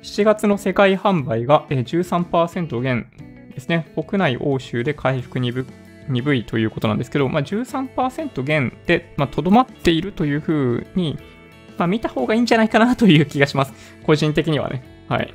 [0.03, 3.11] 7月の世界販売が13%減
[3.55, 3.93] ですね。
[3.95, 5.67] 国内欧州で回復鈍
[6.09, 11.19] 鈍いということなんですけど、まあ、13%減で、まあ、とどまっているというふうに、
[11.79, 13.73] まあ、見た方がいいんじゃないかなという気がします。
[14.05, 14.85] 個人的にはね。
[15.09, 15.35] はい。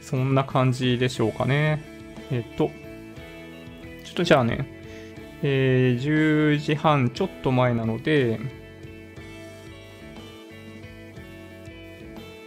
[0.00, 1.82] そんな感じでしょうかね。
[2.30, 2.70] えっと、
[4.04, 4.66] ちょっとじゃあね、
[5.42, 8.40] えー、10時半ちょっと前なので、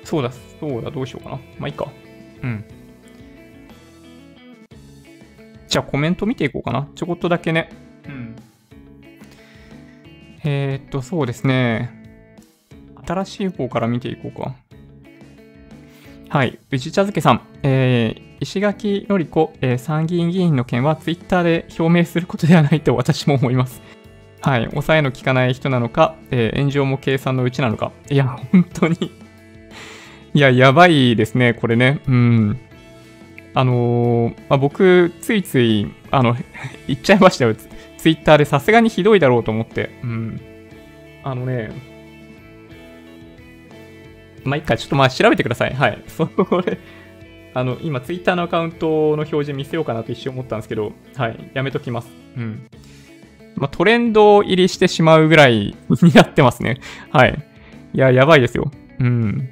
[0.03, 1.35] そうだ、そうだ、どうしようかな。
[1.57, 1.91] まあいいか。
[2.43, 2.65] うん。
[5.71, 6.89] じゃあコメント見ていこうかな。
[6.95, 7.69] ちょこっとだけね。
[8.05, 8.35] うん。
[10.43, 11.89] えー、っと、そうですね。
[13.07, 14.53] 新しい方から見ていこうか。
[16.27, 16.59] はい。
[16.71, 17.41] 宇治茶漬さん。
[17.63, 23.81] えー、石垣のり子、えー、参議院議員の件はツイッターで表明することではないと私も思います。
[24.41, 24.65] はい。
[24.71, 27.93] 抑えの効かない人なのか、えー、炎上も計算のうちなのか。
[28.09, 29.09] いや、本当に
[30.33, 32.01] いや、やばいですね、これね。
[32.09, 32.59] うん。
[33.53, 36.35] あのー、まあ、僕、ついつい、あの、
[36.87, 37.55] 言っちゃいましたよ。
[37.97, 39.91] ツイッターでさすがにひどいだろうと思って。
[40.03, 40.41] うん。
[41.23, 41.71] あのね、
[44.43, 45.73] まあ、いっか、ちょっとまあ調べてください。
[45.73, 46.01] はい。
[46.07, 46.27] そ
[46.65, 46.77] れ、
[47.53, 51.51] あの、今、ツイッターのアカウントの表示見せようかなと一瞬思ったんですけど、はい。
[51.53, 52.11] やめときます。
[52.37, 52.67] うん。
[53.55, 56.79] まあ、トレンド入りしてしまうぐらいになってますね。
[57.11, 57.37] はい。
[57.93, 58.71] いや、やばいですよ。
[58.99, 59.49] うん。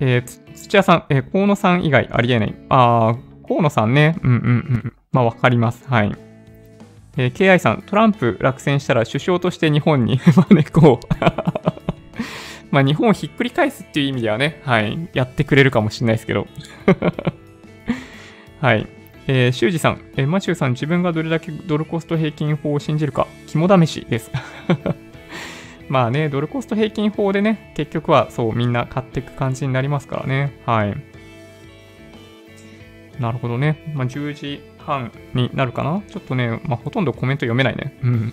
[0.00, 2.54] えー、土屋さん、えー、河野さん以外ありえない。
[2.68, 4.18] あー、河野さんね。
[4.22, 4.38] うんうんう
[4.88, 4.92] ん。
[5.12, 5.84] まあ、わかります。
[5.88, 6.16] はい。
[7.16, 11.06] えー、KI さん、トランプ落選したら首相として日本に 招こう。
[12.72, 16.46] まあ日本をひっくり返すっていう意味ではね、はい、やってくれるかもしれないですけど。
[18.60, 18.86] はい。
[19.28, 24.30] えー、修二さん、えー、マシューさん、自分がどれだけドルコスト平均法を信じるか、肝試しです。
[25.92, 30.58] まあね、ドルコスト平均法でね、結局はそう、みんな買っていく感じになりますからね。
[30.64, 30.96] はい。
[33.20, 33.92] なるほどね。
[33.94, 37.98] まあ、10時半になるかなちょっとね、まあ、ほとんどコメント読めないね。
[38.02, 38.32] うん。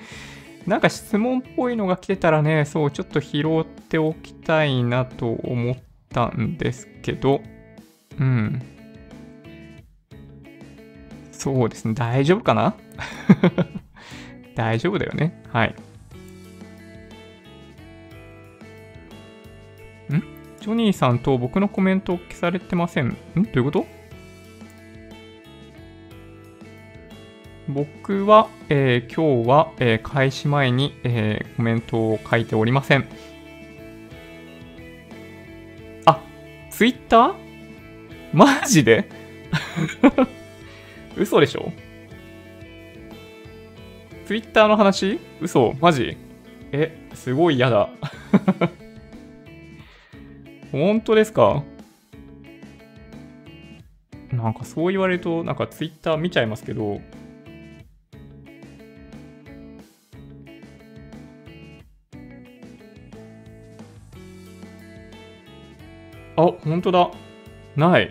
[0.66, 5.76] なんか質問っぽいのが来てたらね、そう、ちょっと拾っておきたいなと思っ
[6.08, 7.42] たんですけど、
[8.18, 8.62] うん。
[11.32, 11.92] そうですね。
[11.92, 12.74] 大丈夫かな？
[14.56, 15.44] 大丈夫だよね。
[15.52, 15.74] はい。
[20.68, 23.06] ジョニーさんと僕のコメントを消されてません。
[23.06, 23.16] ん？
[23.36, 23.86] どういうこと？
[27.68, 33.06] 僕は、えー、今日は、えー、開始前に、えー、コメントを書いておりません。
[36.04, 36.20] あ、
[36.70, 37.34] ツイッター？
[38.34, 39.08] マジで？
[41.16, 41.72] 嘘でしょ？
[44.26, 45.18] ツイッターの話？
[45.40, 45.74] 嘘？
[45.80, 46.18] マジ？
[46.72, 47.88] え、すごい嫌だ。
[50.72, 51.62] 本当ですか？
[54.30, 57.00] なんかそう言われると、なんかツイッター見ちゃいますけど、
[66.36, 67.10] あ、本当だ。
[67.74, 68.10] ない。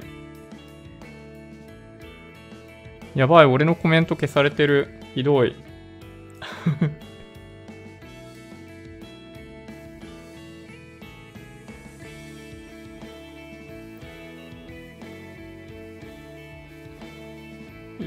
[3.15, 4.99] やばい、俺のコメント消されてる。
[5.15, 5.55] ひどい。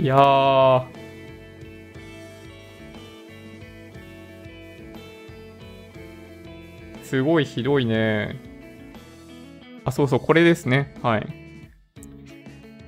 [0.01, 0.85] いやー。
[7.03, 8.41] すごいひどいね。
[9.85, 10.95] あ、そうそう、これですね。
[11.03, 11.27] はい。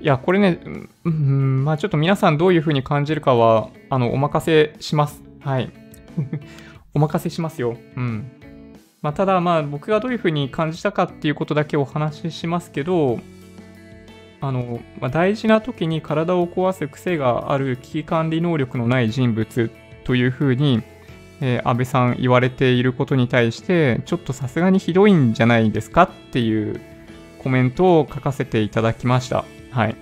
[0.01, 0.59] いや、これね、
[1.05, 5.23] うん、まあちょっと皆さんどういうふうに感じるかは、あの、お任せします。
[5.41, 5.71] はい。
[6.95, 7.77] お任せしますよ。
[7.95, 8.31] うん。
[9.03, 13.19] まあただ、まあ僕がどういうふうに感じたかっていうことだけお話ししますけど、
[14.43, 19.71] あの、まあ、大事な時に体を壊す癖がある危機管理能力のない人物
[20.05, 20.83] というふうに、
[21.41, 26.81] えー、安倍さん言われていることに対して、ちょっとさすがにひどいんじゃないですかっていう
[27.39, 29.45] コメントを書かせていただきました。
[29.71, 29.97] はい。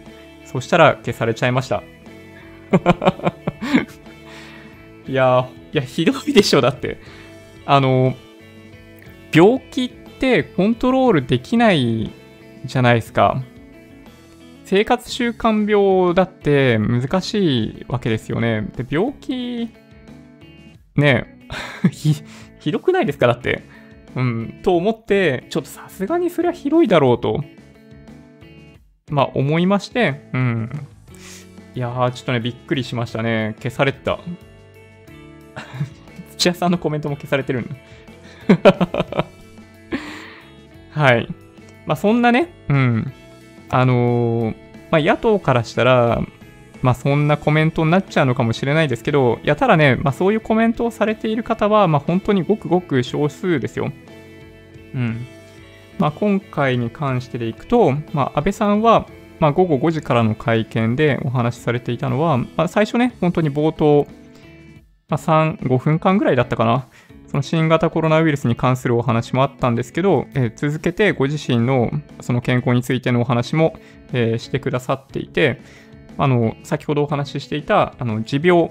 [0.46, 1.82] そしたら消されちゃいました。
[5.06, 6.98] いやいや、ひどいでしょ、だって。
[7.66, 8.14] あの、
[9.34, 12.10] 病気ってコントロールできない
[12.64, 13.42] じゃないですか。
[14.70, 18.68] 生活習慣病だって難しいわけですよね。
[18.76, 19.68] で、病気、
[20.94, 21.48] ね
[21.90, 22.14] ひ、
[22.60, 23.26] ひどくないですか？
[23.26, 23.64] だって。
[24.14, 27.42] うん、と思って、ちょっとさすがにそれはひどいだろうと、
[29.10, 30.70] まあ思いまして、うん。
[31.74, 33.56] いやー、ちょっとね、びっくりしましたね。
[33.58, 34.20] 消されてた。
[36.38, 37.68] 土屋さんのコメントも消されてるん
[38.62, 39.26] だ。
[40.94, 41.26] はい。
[41.86, 43.12] まあそんなね、うん。
[43.72, 44.54] あのー、
[44.90, 46.22] まあ、野党からしたら、
[46.82, 53.92] まあ、そんなコメントになっちゃうのかもしれないですけど、いや、ただね、まあ、そういうコメントをされている方は、まあ、本当にごくごく少数ですよ。
[54.94, 55.26] うん。
[55.98, 59.06] まあ、今回に関してでいくと、まあ、安倍さんは、
[59.38, 64.06] まあ、午後5時からの会見でお話しされていたのは、まあ、最初ね、本当に冒頭、
[65.08, 66.86] まあ、3、5分間ぐらいだったかな。
[67.30, 73.78] その新型コロナウイルスに関するお話もあったんですけど、えー、続けてご自身のその健康についてのお話も、
[74.12, 75.60] えー、してくださっていて、
[76.18, 78.70] あの、先ほどお話ししていた、あの、持病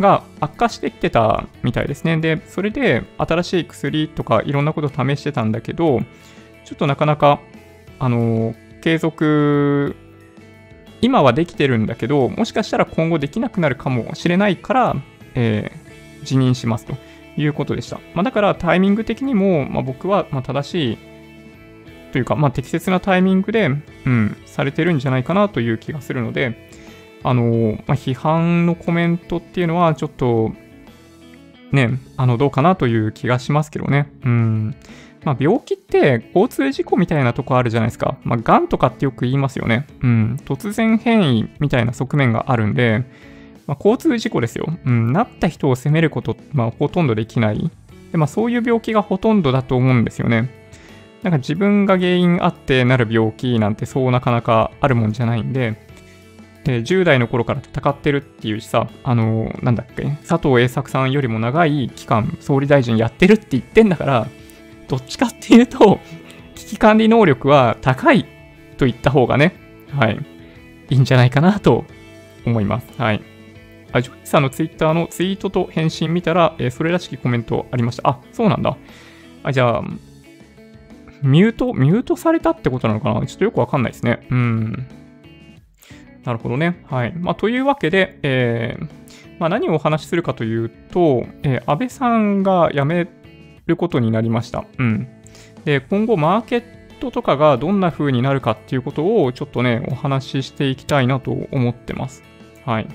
[0.00, 2.16] が悪化してきてたみたいですね。
[2.16, 6.00] で、それで新しい薬とかいろんなことを試してたんだけど、
[6.64, 7.40] ちょっとなかなか、
[7.98, 9.96] あの、継続、
[11.02, 14.96] 今はできてるんだけど、もしかしたら今後できなくなるかもしれないから、
[15.34, 16.96] えー、辞任しますと。
[17.38, 18.00] いうことでした。
[18.14, 20.98] まあ、だからタイミング的にも、まあ、僕はま正しい
[22.12, 26.68] というか、まあ、適切なタイミングで、うん、されてるんじゃないかなという気がするので、
[27.22, 30.52] あの、まあ、批判のコメントっていうのはちょっと、
[31.72, 34.10] ね、あの、どうかなという気がしますけどね。
[34.24, 34.74] うん。
[35.24, 38.16] まあ、病気って交通事故みたいなとこあるじゃないですか。
[38.24, 39.86] まあ、癌とかってよく言いますよね。
[40.02, 40.36] うん。
[40.44, 43.04] 突然変異みたいな側面があるんで、
[43.68, 44.66] まあ、交通事故ですよ。
[44.84, 47.70] うん、なった人を責めること、まあ、ほとんどできない。
[48.10, 50.50] で、まあ、そういう病気がほとんどだと思うんですよね。
[51.22, 55.76] なんか自分が原因あってなる病気なんてそうなかなかあるもんじゃないんで、
[56.64, 64.28] で、10代の頃から戦ってるっていうしさ、あのー、なんだっけ、佐藤栄作さんよりも長い期間、総理大臣やってるって言ってんだから、
[64.88, 66.00] どっちかっていうと、
[66.54, 68.24] 危機管理能力は高い
[68.76, 69.54] と言った方がね、
[69.90, 70.18] はい、
[70.90, 71.84] いいんじゃないかなと
[72.46, 72.86] 思います。
[72.96, 73.22] はい。
[73.92, 78.08] あ、ジョイさんのツイッターのツイートと返信見たら、えー、それらしきコメントありました。
[78.08, 78.76] あ、そうなんだ。
[79.42, 79.82] あ、じゃあ、
[81.22, 83.26] ミュート、ミュートされたってことなのかな？
[83.26, 84.26] ちょっとよくわかんないですね。
[84.30, 84.86] うん。
[86.24, 86.84] なるほどね。
[86.88, 87.12] はい。
[87.14, 88.88] まあ、というわけで、えー、
[89.40, 93.08] まあ、何をお話しするかというと、えー、安倍さんが辞め
[93.66, 94.64] ることになりました。
[94.78, 95.08] うん。
[95.64, 96.62] で、今後、マーケッ
[97.00, 102.22] トとかがどんな風になるかっていうことを、ちょっとね、お話ししていきたいなと思ってます。
[102.64, 102.88] はい。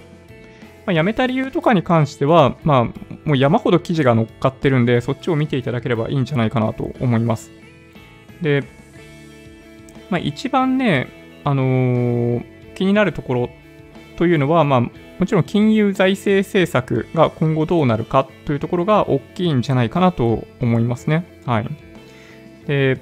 [0.86, 2.84] まあ、辞めた理由とかに関しては、まあ、
[3.26, 7.52] もう山ほど記事が載っかってるんで、そっちを見ていただければいいんじゃないかなと思います。
[8.42, 8.64] で、
[10.10, 11.08] まあ、一番ね、
[11.44, 13.50] あのー、気になるところ
[14.18, 21.26] というのは、まあ、もちろん金融財政政策が今後どうなるかというところが大きいんじゃないかなと思いますね。
[21.46, 21.68] はい。
[22.68, 23.00] で、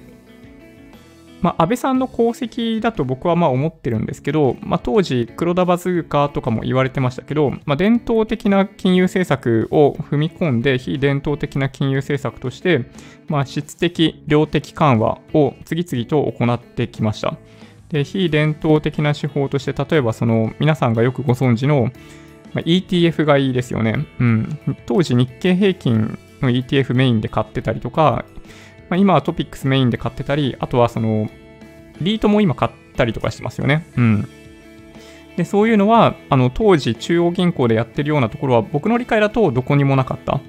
[1.42, 12.86] まあ、安倍さんの功績だと僕はまあ思ってるんですけど、まあ、当時、黒田バズーカーとかも言われてましたけど、まあ、伝統的な金融政策を踏み込んで、非伝統的な金融政策として、
[13.28, 17.36] まあ、質的、量的緩和を次々と行ってきました。
[17.90, 21.92] で、非伝統的な手法として、例えばその皆さんがよくご存知の、
[22.54, 24.06] ETF がいいですよね。
[24.20, 24.60] うん。
[24.86, 28.26] 当時日経平均の ETF メインで買ってたりとか、
[28.92, 31.30] まあ、今はトピックスメインで買ってたり、あとはその、
[32.02, 33.86] リートも今買ったりとかしてますよね。
[33.96, 34.28] うん。
[35.38, 40.42] で、そういうのは、あの、当時中央銀行でやってるようなところは、僕の理解だとどこにもなかった。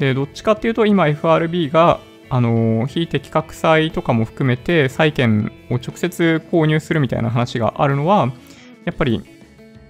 [0.00, 8.32] で、どっちかっていうと、今 FRB が、あの、非適格債とかも含めて、債券を直接購入するみたいな話があるのは、
[8.84, 9.22] やっぱり、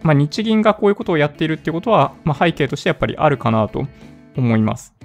[0.02, 3.86] まあ、日銀がこういうことをやっているってことは、まあ、背景としてやっぱりあるかなと
[4.36, 4.95] 思います。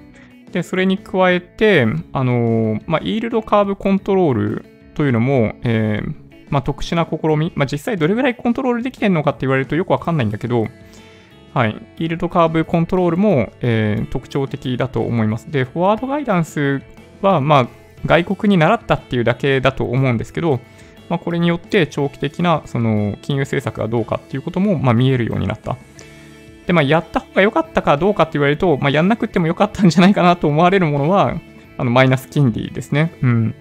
[0.52, 6.14] で、それに加えて、あのまあ、イールドカーブコントロールというのも、えー、
[6.50, 10.66] まあ、特殊な試み、まあ、実際どれぐらいコントロールできてるのかって言われるとよくわかんないんだけど、
[11.54, 15.50] はい、イールドカーブコントロールも、えー、特徴的だと思います。
[15.50, 16.82] で、フォワードガイダンス
[17.22, 17.68] は、まあ、
[18.04, 20.60] 外国に習ったっていうだけだと思うんですけど、
[21.08, 25.76] まあ、これによって長期的なその金融政策がどうかっていうことも、まあ、見えるようになった。
[26.66, 31.34] で、まあ、やった方が良かったかどうかって言われると、まあ、やんなくても良かったんじゃないかなと思われるものは、
[31.78, 33.16] あの、マイナス金利ですね。
[33.22, 33.54] うん。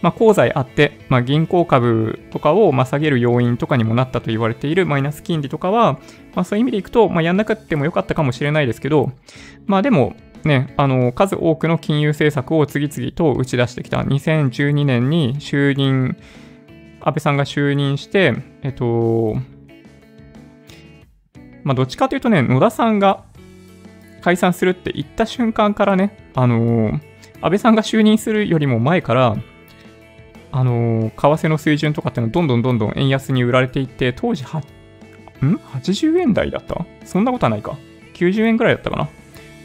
[0.00, 5.94] まあ、功罪あって、まあ、銀行株とかをまあ下げる要因とかにもなったと言われているマイナス金利とかは、
[6.34, 9.10] まあ、そういう意味でいくと、まあ、やんなくても良かったかもしれないですけど、
[9.66, 13.98] まあでも、ね、あの、数多くの金融政策を次々と打ち出してきた。
[13.98, 16.16] 2012年に就任、
[17.00, 19.38] 安倍さんが就任して、えっと、
[21.64, 23.24] まあ、どっちかというとね、野田さんが
[24.20, 27.00] 解散するって言った瞬間からね、あのー、
[27.40, 29.36] 安倍さんが就任するよりも前から、
[30.50, 34.62] あのー、為替の水準とかっていうのはどんどんどんどん円安に売られていって、当時は、ん
[35.42, 36.84] ?80 円台だった？
[37.04, 37.76] そんなことはないか。
[38.14, 39.08] 90円ぐらいだったかな？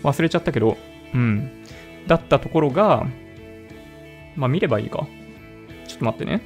[0.03, 0.77] 忘れちゃったけど、
[1.13, 1.63] うん。
[2.05, 3.07] だったところが、
[4.35, 5.07] まあ見ればいいか。
[5.87, 6.41] ちょっと待ってね。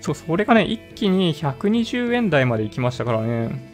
[0.00, 3.70] そう、それがね、一気に120円台まで行きましたからね。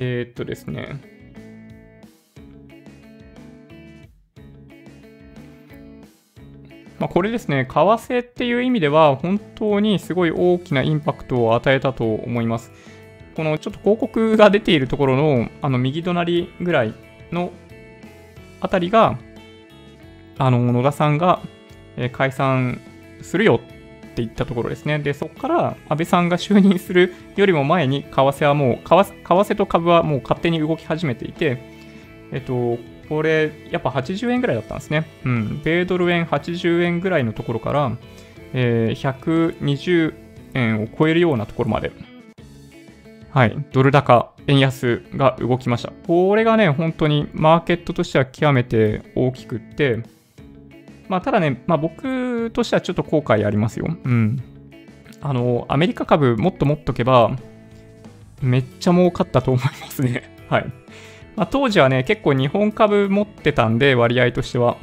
[0.00, 1.00] えー、っとですね。
[6.98, 12.72] まあ、これですね、為替っていう意味では、本当にすごい大きなインパクトを与えたと思います。
[13.36, 16.94] このちょっと広告が出ているところの、あの右隣ぐらい
[17.30, 17.52] の
[18.60, 19.18] あたりが、
[20.38, 21.40] あの、野田さんが、
[22.12, 22.80] 解散
[23.22, 23.58] するよっ
[24.14, 24.98] て言ったところですね。
[24.98, 31.58] で、そこから安倍さんが就任するよりも前に、為替はもう、為替と株はもう勝手に動き始めていて、
[32.30, 32.78] えっと、
[33.08, 35.06] これ、やっぱ80円ぐらいだったんですね。
[35.24, 35.60] うん。
[35.64, 37.92] 米ドル円80円ぐらいのところから、
[38.52, 40.14] えー、120
[40.54, 41.90] 円を超えるようなところまで、
[43.30, 45.92] はい、ドル高円安が動きました。
[46.06, 50.02] これがね、本当にマーケットとしては極めて大きくって、
[51.08, 53.86] まあ、ただね、まあ、僕としてはちょっと後悔ありますよ。
[53.88, 54.42] うん。
[55.20, 57.30] あの、アメリカ株もっと持っとけば、
[58.40, 60.34] めっちゃ儲かったと思いますね。
[60.48, 60.66] はい。
[61.36, 64.76] まあ、当時はね、結構日本株持ってたんで、割合としては。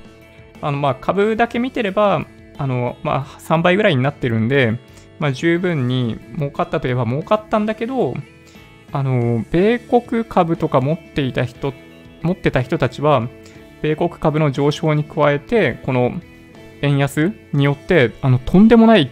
[0.61, 2.25] あの、まあ、株だけ見てれば、
[2.57, 4.77] あの、まあ、3倍ぐらいになってるんで、
[5.19, 8.15] まあ、十分に儲かったといえば儲かったんだけど、
[8.95, 11.73] あの、米国株とか持っていた人、
[12.21, 13.27] 持ってた人たちは、
[13.81, 16.13] 米国株の上昇に加えて、この
[16.81, 19.11] 円安によって、あの、とんでもない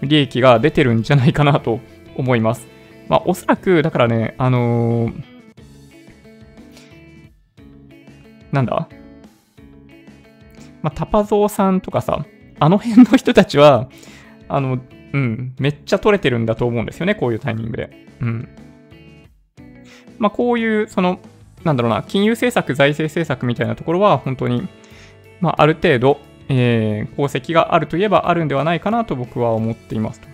[0.00, 1.80] 利益が出てるんじゃないかなと
[2.16, 2.66] 思います。
[3.06, 5.22] まあ、おそらく、だからね、あのー、
[8.50, 8.88] なんだ？
[10.80, 12.24] まあ、タパゾウさんとかさ、
[12.58, 13.90] あの辺の人たちは、
[14.48, 14.78] あの、
[15.12, 17.90] うん、めっちゃ取れてるんだと思うんですよね、こういうタイミングで。
[18.22, 18.48] うん。
[20.18, 21.20] まあ、こういう、その、
[21.64, 24.68] なんだろうな、金融政策、財政政策みたいなところは、本当に、
[25.40, 30.28] まあ、ある程度、えー、功績があるといえばあるんではないかなと僕は思っていますと。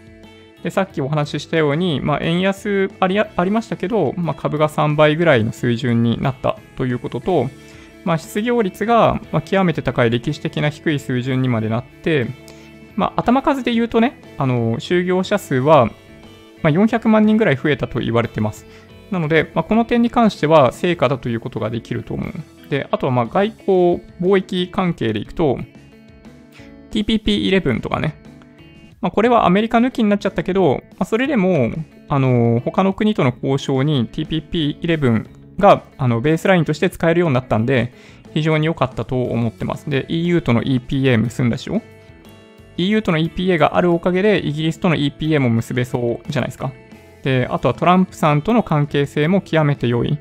[0.62, 7.50] で、さっきお話ししたように、まあ、円安ありありましたけど、まあ、株が3倍ぐらいの水準になったということと、
[8.04, 12.26] まあ、失業率が、まあ、極めて高い歴史的な低い水準にまでなって、
[12.94, 15.86] まあ、頭数で言うとね、あの、就業者数は、
[16.62, 18.66] まあ、400万人ぐらい増えたと言われてます。
[19.12, 22.32] なので、まあ、この点に関しては成果だということができると思う。
[22.70, 23.66] で、あとはま外交、
[24.20, 25.58] 貿易関係でいくと、
[26.90, 28.16] TPP11 とかね、
[29.02, 31.72] まあ、これはアメリカ抜きになっちゃったけど、まあ、それでも、
[32.08, 37.92] あの、他の国との交渉に TPP11 があのベースラインとして使えるようになったんで、
[38.32, 39.90] 非常に良かったと思ってます。
[39.90, 41.82] で、EU との EPA 結んだしょ
[42.78, 46.72] ？EU との EPA があるおかげで、イギリスとの EPA も結べそうじゃないですか。
[47.22, 50.18] で、あとはトランプさんとの関係性も極めて良い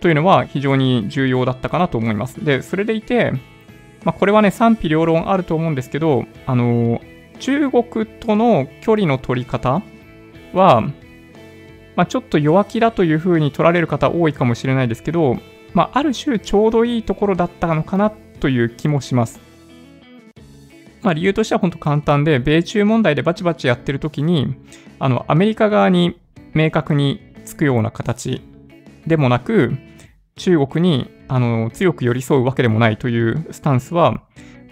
[0.00, 2.44] というのは非常に重要だったかなと思います。
[2.44, 3.32] で、それでいて、
[4.04, 7.00] まあ、これはね、賛否両論あると思うんですけど、あの、
[7.38, 9.82] 中国との距離の取り方
[10.52, 10.82] は、
[11.94, 15.36] まあ、ちょっと弱気だというふうに取られる方多いかもしれないですけど、
[15.74, 18.10] まあ、ある種ちょうどいいところだったのかな
[18.40, 19.51] という気もします。
[21.02, 24.54] まあ、理由としては本当簡単で、米中問題でバチバチやってる時に、
[24.98, 26.20] あの、アメリカ側に
[26.54, 28.40] 明確につくような形
[29.06, 29.72] でもなく、
[30.36, 34.12] 中国にあの強く寄り添うわけでもないというスタンスは、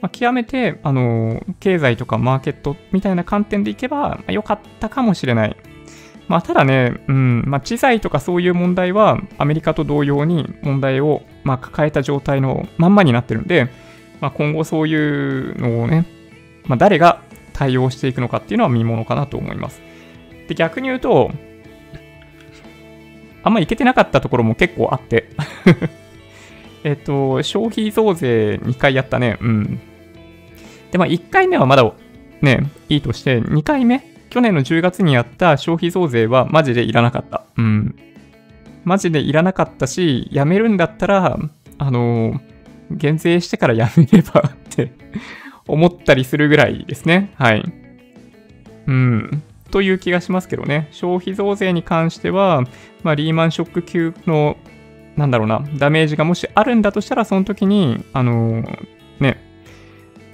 [0.01, 5.57] まあ、極めてあの経済とかマーケットみたいな観点でいけば良、まあ、かったかもしれない。
[6.29, 13.69] まあ、ただね、うんまあ、知財とかそういう問題はアメリカと同様に問題を、まあ、抱えた状態のまんまになってるんで、
[14.21, 16.07] まあ、今後そういうのをね、
[16.67, 19.83] まあ、誰が対応していくのかっていうのは見ものかなと思います。
[20.49, 21.31] で逆に言うと、
[23.43, 25.31] あんまいけてなかったところも結構あって
[26.85, 29.37] えっと、消費増税2回やったね。
[29.41, 29.81] うん。
[30.91, 31.93] で、まあ1回目はまだ
[32.41, 37.45] ね、いいとして、2回目、去年の10月にやった消費増税はマジでいらなかった。
[37.59, 37.95] うん。
[38.85, 41.39] マジでいらなかったし、やめるんだったら、
[41.79, 42.41] あの
[42.91, 44.93] 減税してからやめればって
[45.71, 47.33] 思ったりするぐらいですね。
[47.37, 47.65] はい。
[48.87, 49.43] うん。
[49.71, 50.89] という気がしますけどね。
[50.91, 52.65] 消費増税に関しては、
[53.03, 54.57] まあ、リーマンショック級の、
[55.17, 58.87] なんだろうな、ダメージがもしあるんだとしたら、その時に、あのー、
[59.21, 59.49] ね、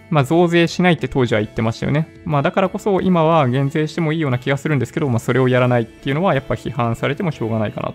[0.08, 2.08] まあ、増税しないって当時は言ってましたよね。
[2.24, 7.94] まあ、だからこそ今は減税してもいいような気がするんですけど、まあ、それをやらないっていうのはやっぱ批判されてもしょうがないかなと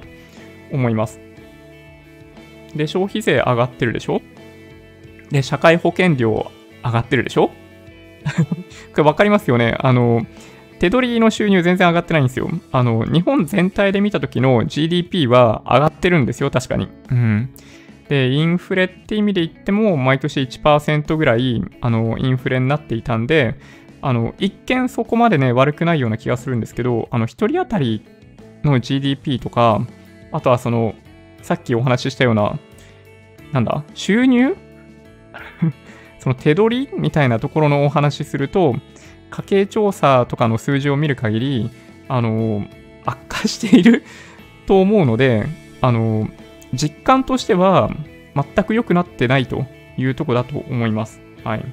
[0.74, 1.20] 思います。
[2.76, 4.22] で、消費税上がってるでしょ？
[5.32, 6.52] で、社会保険料
[6.84, 7.50] 上がってるでしょ？
[8.94, 9.76] これ分かりますよね？
[9.80, 10.26] あの、
[10.80, 12.50] 手取りの収入全然上がってないんですよ。
[12.72, 16.88] あの、日本全体で見た時の GDP は上がってるんですよ、確かに。
[17.12, 17.50] うん。
[18.10, 23.56] で、インフレって意味で言っても、毎年1%ぐらい、あの、インフレになっていたんで、
[24.02, 28.04] あの、一見そこまでね、悪くないような気がするんですけど、あの、一人当たり
[28.64, 29.86] の GDP とか、
[30.32, 30.96] あとはその、
[31.44, 32.58] さっきお話ししたような、
[33.52, 34.56] なんだ、収入
[36.22, 38.76] その手取りみたいなところのお話しすると、
[39.32, 41.72] 家計調査とかの数字を見る限り、
[42.08, 42.66] あの、
[43.06, 44.04] 悪化している
[44.68, 45.48] と思うので、
[45.82, 46.30] あの、
[46.74, 47.90] 実感としては
[48.36, 49.66] 全く良くなってないと
[49.98, 51.20] いうとこだと思います。
[51.44, 51.66] はい。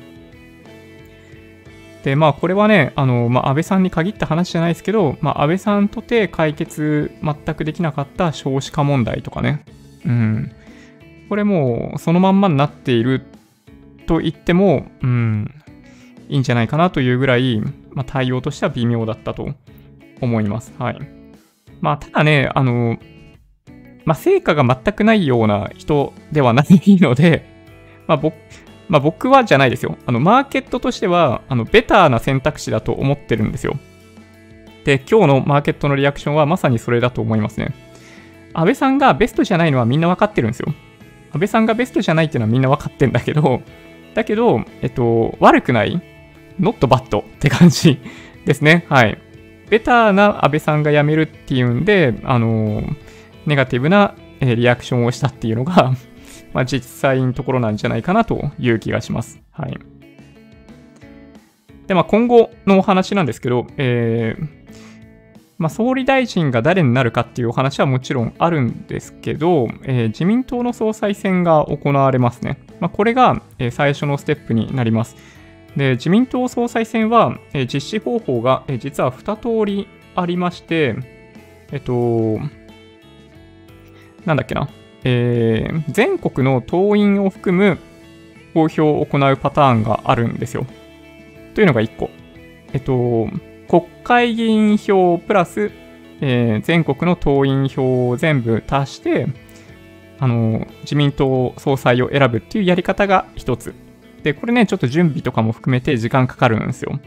[2.02, 9.64] で、まあ、これはね、あの、まあ、安倍さんに限った話じゃないですけど、まあ、安倍さんとて解決全くできなかった少子化問題とかね。
[10.06, 10.52] うん。
[11.28, 13.26] これもう、そのまんまになっている
[14.08, 15.54] と言っても、うん、
[16.28, 17.60] いいんじゃないかなというぐらい、
[17.92, 19.50] まあ、対応としては微妙だったと
[20.20, 20.72] 思います。
[20.78, 20.98] はい。
[21.80, 22.98] まあ、ただね、あの、
[24.04, 26.66] まあ、成果が全くないような人ではない
[27.00, 27.46] ので、
[28.08, 28.34] まあ、僕、
[28.88, 29.98] まあ、僕はじゃないですよ。
[30.06, 33.76] あの、マーケットとしては、あの、ベターな選択肢だと思ってるんですよ。
[34.84, 37.74] で、今日のマーケットのリアクションはまさにそれだと思いますね。
[38.54, 40.72] 安倍さんがベストじゃないのはみんな分かってるんですよ。
[41.32, 43.60] 安倍さんがベストじゃないっていうのはみんな分かってんだけど、
[44.18, 46.02] だけど、えっと、悪くない
[46.60, 48.00] not bad って感じ
[48.44, 48.84] ですね。
[48.88, 49.16] はい。
[49.70, 52.82] ベターな安倍さんが辞めるっていうんで、あの、
[53.46, 55.92] ネガティブな、えリアクションをしたっていうのが
[56.52, 59.40] まあ、実際のところなんじゃないかなという気がします。
[59.52, 59.78] はい。
[61.86, 64.48] で、まあ、今後のお話なんですけど、えー、
[65.58, 72.58] まあ、総理大臣が誰になるかっていうお話はもちろんあるんですけど、えー、自民党の総裁選が行われますね。
[72.80, 75.16] まあ、これが、え最初のステップになります。
[75.76, 80.96] で自民党総裁選は、え実施方法が、え実は2通りありまして、
[81.72, 82.38] えっと、
[84.24, 84.68] なんだっけな、
[85.04, 87.78] えー、全国の党員を含む
[88.54, 90.66] 投票を行うパターンがあるんですよ。
[91.54, 92.10] というのが1個。
[92.72, 93.28] えっと、
[93.68, 95.70] 国会議員票プラス、
[96.20, 99.26] えー、全国の党員票を全部足して、
[100.18, 103.74] あの、自民党総裁を選ぶっていうやり方が1つ。
[104.22, 106.98] で、これね、ちょっと準備とかも含めて時間かかるんですよ。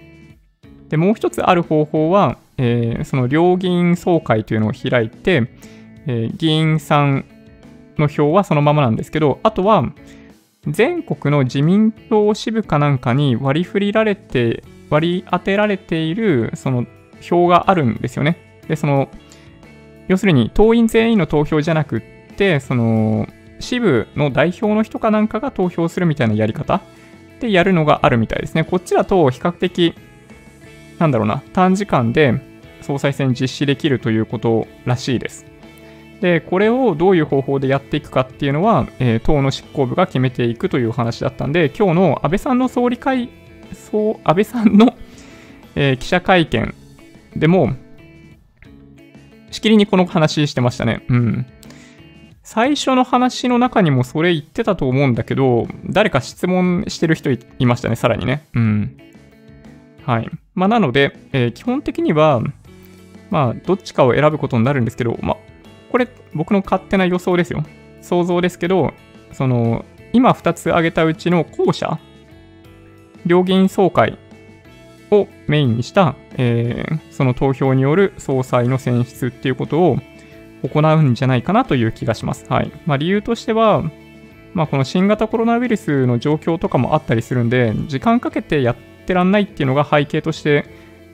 [0.89, 5.49] で、もう1つある方法は、えー、その両議員総会というのを開いて、
[6.07, 7.25] えー、議員さん
[7.97, 9.91] の票はそのままなんですけど、あとは、
[10.67, 16.85] 全国の自民党支部かなんかに割り振りられて、割り当てられている、その
[17.19, 18.37] 票があるんですよね。
[18.67, 19.09] で、その、
[20.07, 22.01] 要するに党員全員の投票じゃなくっ
[22.31, 23.27] て、その、
[23.59, 26.81] 支部の代表の人かなんかが投票するみたいなやり方
[27.39, 28.63] でやるのがあるみたいですね。
[28.63, 29.93] こっちだと比較的、
[30.99, 32.41] なんだろうな、短時間で
[32.81, 35.45] 総裁選実施できるということらしいです。
[36.21, 43.29] で、これをどういう方法でやっていくかっていうのは、えー、党の執行部が決めていくという話だったんで、今日の安倍さんの総理会、
[43.73, 44.95] そう安倍さんの、
[45.75, 46.75] えー、記者会見
[47.35, 47.73] でも、
[49.49, 51.03] しきりにこの話してましたね。
[51.09, 51.45] うん。
[52.53, 58.45] 最初の話の中にもそれ言ってたと思うんだけど、誰か質問してる人いましたね、さらにね。
[58.53, 58.97] うん。
[60.05, 60.29] はい。
[60.53, 62.41] まあ、なので、えー、基本的には、
[63.29, 65.37] まあ、どっちかを選ぶことになるんですけど、まあ、
[65.93, 67.63] これ僕の勝手な予想ですよ。
[68.01, 68.91] 想像ですけど、
[69.31, 71.99] その、今2つ挙げたうちの後者、
[73.25, 74.17] 両議員総会
[75.09, 79.99] をメインにした、えー、その投票による総裁の選出っていうことを
[80.67, 82.45] 行うんじゃないかなという気がします。
[82.49, 82.71] はい。
[82.85, 83.83] まあ、理由としては、
[84.53, 90.65] まあ、この新型コロナウイルスの状況とかもあったりするんで、時間かけてやってらんないっていうのが背景として、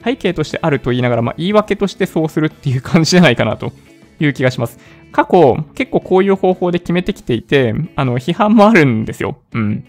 [0.03, 3.71] 背景としてあると言いながら、まあ、言い訳としてそうするっていう感じじゃないかなと
[4.19, 4.79] いう気がします。
[5.11, 9.37] 過去、結構こういう方法で決めてきていて、あの、批判もあるんですよ。
[9.53, 9.83] うん。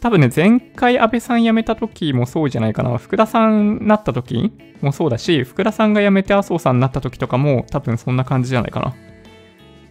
[0.00, 2.96] 多分ね、前回安倍さん辞めた時もそうじゃないかな。
[2.96, 8.94] 福田さんなった時もそうだし、福田さんが辞めて麻生さんになった時とかも多分そんな感じじゃないかな。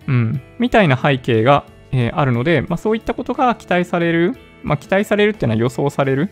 [0.08, 0.42] うん。
[0.58, 6.30] みたいな背景が、えー、あるので、まあそういったことが期待される、まあ期待されるっていうのは予想される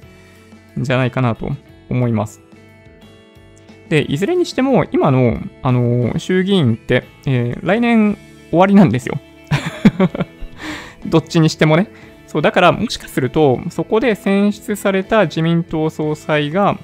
[0.78, 1.52] んじゃないかなと
[1.90, 2.42] 思います。
[3.90, 8.18] で、いずれにしても、今の、あの衆議院って、えー、来年
[8.50, 9.20] 終わりなんですよ。
[11.06, 11.90] どっちにしてもね。
[12.38, 16.78] そう、だからもしかすると、そこで選出された自民党総裁が、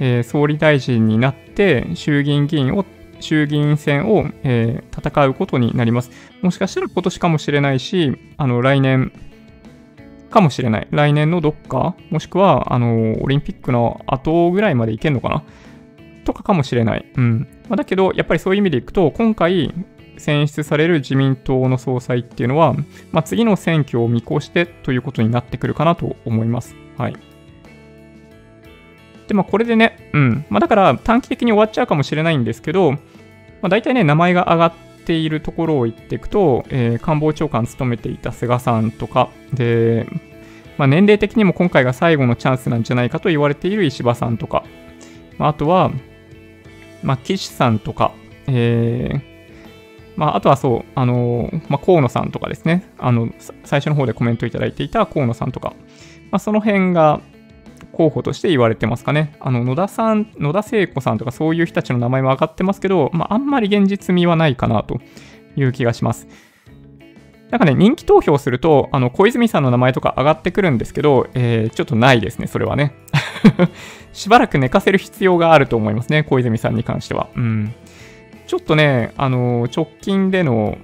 [0.00, 2.84] えー、総理大臣になって、衆議院議員を、
[3.20, 6.10] 衆議院選を、えー、戦うことになります。
[6.42, 9.12] もしかしたら今年かもしれないし、あの、来年
[10.30, 10.88] かもしれない。
[10.90, 15.44] 来年のどっか、もしくは、あの、オリンピックの後ぐらいまでいけんのかな？
[16.24, 17.06] とかかもしれない。
[17.16, 17.46] うん。
[17.68, 19.72] まあ、だけど、やっぱりそういう意味でいくと、今回
[20.18, 22.74] 選出される自民党の総裁っていうのは、
[23.12, 26.74] まあ、次の選挙を見越してということになってくるかなと思います。
[26.96, 27.16] はい。
[29.28, 30.44] で、まあ、これでね、うん。
[30.48, 32.98] まあ、だから短期的に終わっちゃうかもしれないんですけど、ま
[33.62, 34.72] あ、大体ね、名前が上がっ
[35.04, 40.06] ているところを言っていくと、えー、官房長官務めていた菅さんとか、で、
[40.78, 44.64] まあ、年齢的にも今回が最後のチャンスなんじゃないかと言われている石破さんとか、
[45.36, 45.90] まあ、あとは、
[47.02, 48.12] まあ、岸さんとか、
[48.46, 49.37] えー、
[50.18, 53.28] まあ、あとはそう、あのまあ、河野さんとかですね、あの、
[53.62, 55.74] 最初の方でコメントいただいていた河野さんとか、
[56.32, 57.20] まあ、その辺が
[57.92, 59.36] 候補として言われてますかね。
[59.38, 64.98] あの、野田さん、野田聖子さんとかそういう人たちの名前も上がってますけど、まあ、あんまり現実味はないかなと
[65.54, 66.26] いう気がします。
[67.50, 72.92] なんかね、人気投票すると、あの、小泉さんの名前とか上がってくるんですけど、えー、ちょっとないですね、それはね。
[74.12, 77.28] しばらく寝かせる必要があると思いますね、小泉さんに関しては。
[77.36, 77.72] うん。
[78.48, 80.78] ちょっとね、あの、直近での、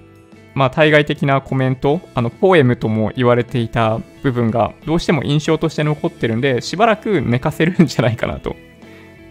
[0.54, 8.54] まあ、対外的なコメント、あの、ポエムとも言われていた部分が、どうしても印象として残ってるんで、しばらく寝かせるんじゃないかなと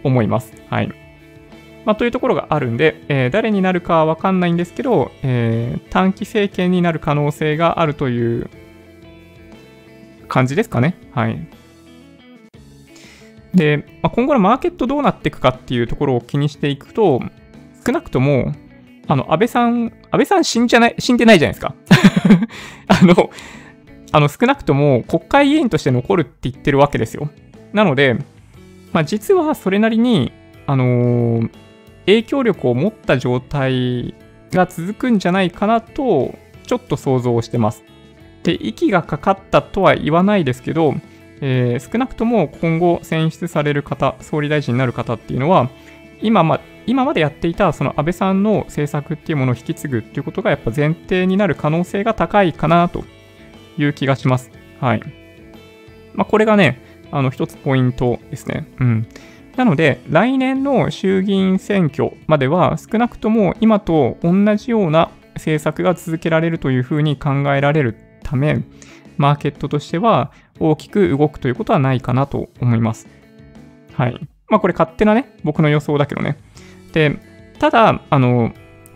[0.02, 0.52] 思います。
[0.68, 0.88] はい。
[1.84, 8.50] まあ、というところがあるんで、えー、誰になるかはわかんないんですけど、えー、短期政権になる可能性があるという
[10.26, 10.96] 感じですかね。
[11.12, 11.46] はい。
[13.54, 17.22] で、まあ、今後のマーケットどうなっていくかっていうところを気にしていくと、
[17.84, 18.52] 少なくとも、
[19.06, 21.74] あの、安倍さん、安倍さん死んじゃない、死んでないじゃないですか。
[22.88, 23.30] あの、
[24.12, 27.28] あの、少なくとも国会議員として残るって言ってるわけですよ。
[27.72, 28.16] なので、
[28.92, 30.32] まあ、実はそれなりに、
[30.66, 31.50] あのー、
[32.06, 34.14] 影響力を持った状態
[34.52, 36.34] が続くんじゃないかなと、
[36.66, 37.84] ちょっと想像してます。
[38.44, 40.94] で、息がかかったとは言わないですけど、
[41.40, 45.70] えー、少なくとも今後選出される方、総理大臣になる方っていうのは、
[46.24, 53.04] 今ま今までやっていたその安倍さんの政策っていうものを引き継ぐっていうことがやっぱ前提になる可能性が高いかなと
[53.78, 54.50] いう気がします。
[54.80, 55.02] はい。
[56.14, 58.66] まあ、これがね、あの一つポイントですね。
[58.80, 59.06] うん。
[59.56, 68.62] なので、来年の衆議院選挙までは少なくとも今と同じような政策が続けられるというふうに考えられるため、
[69.16, 73.08] マーケットとしては大きく動くということはないかなと思います。
[73.94, 74.28] はい。
[74.48, 76.38] まあこれ勝手なね、僕の予想だけどね。
[76.92, 77.18] で、
[77.58, 78.52] ただ、あの、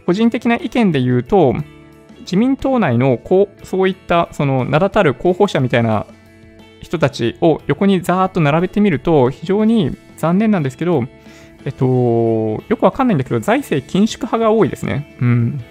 [0.07, 1.55] 個人的な意見で言うと、
[2.21, 6.07] 自民党内のこうそういったその名だたる候補者みたいな
[6.81, 11.05] 人たちを横にザーッと並べてみると、非常に残念なんですけど、
[11.65, 15.17] えっと、よくわかんないんだけど、財政緊縮派が多いですね。
[15.21, 15.65] うん。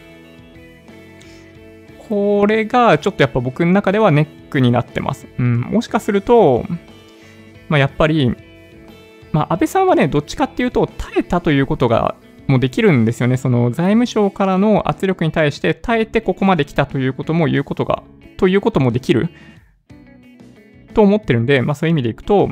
[2.10, 5.28] これがちょっとやっぱ僕の中ではネックになってます。
[5.38, 5.62] うん。
[5.62, 6.66] もしかすると、
[7.70, 8.36] まあ、やっぱり、
[9.38, 12.16] まあ、安倍さんはね、どっちかっていうと、耐えたということが
[12.48, 13.38] もうできるんですよね。
[13.38, 18.02] その財務省からの圧力に対して耐えてここまで来たということも言うことが、
[18.38, 19.30] ということもできる
[20.96, 22.50] と思ってるんで、まあそういう意味でいくと、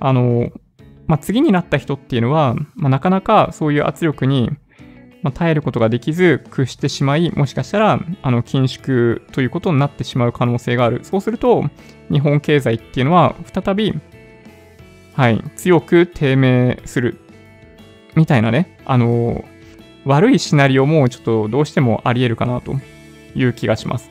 [0.00, 0.50] あの、
[1.06, 4.50] まあ次になった人っていうのは、まあなかなかそういう圧力に、
[5.22, 11.04] まあ、耐えることができず屈してしまい、もしかしたら、あの、緊縮ということになってしまう可能性がある。
[11.04, 11.64] そうすると、
[12.10, 13.94] 日本経済っていうのは再び、
[15.16, 17.18] はい、強く低迷する。
[18.14, 19.44] みたいなね、あの
[20.04, 22.74] 悪いシナリオもちょっとどうしてもあり得るかなと
[23.34, 24.10] いう気がします。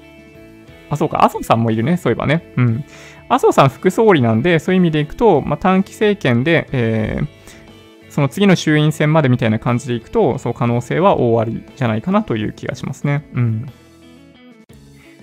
[0.90, 2.52] あ、そうか、麻生さんもいるね、そういえばね。
[2.58, 2.84] うん。
[3.30, 13.30] 麻生さん副総理なんで、そういう意味でいくと、まあ、短期政権で、えー、その次の衆院選までみたいな感じでいくと、そう可能性は大ありじゃないかなという気がしますね。
[13.34, 13.66] うん。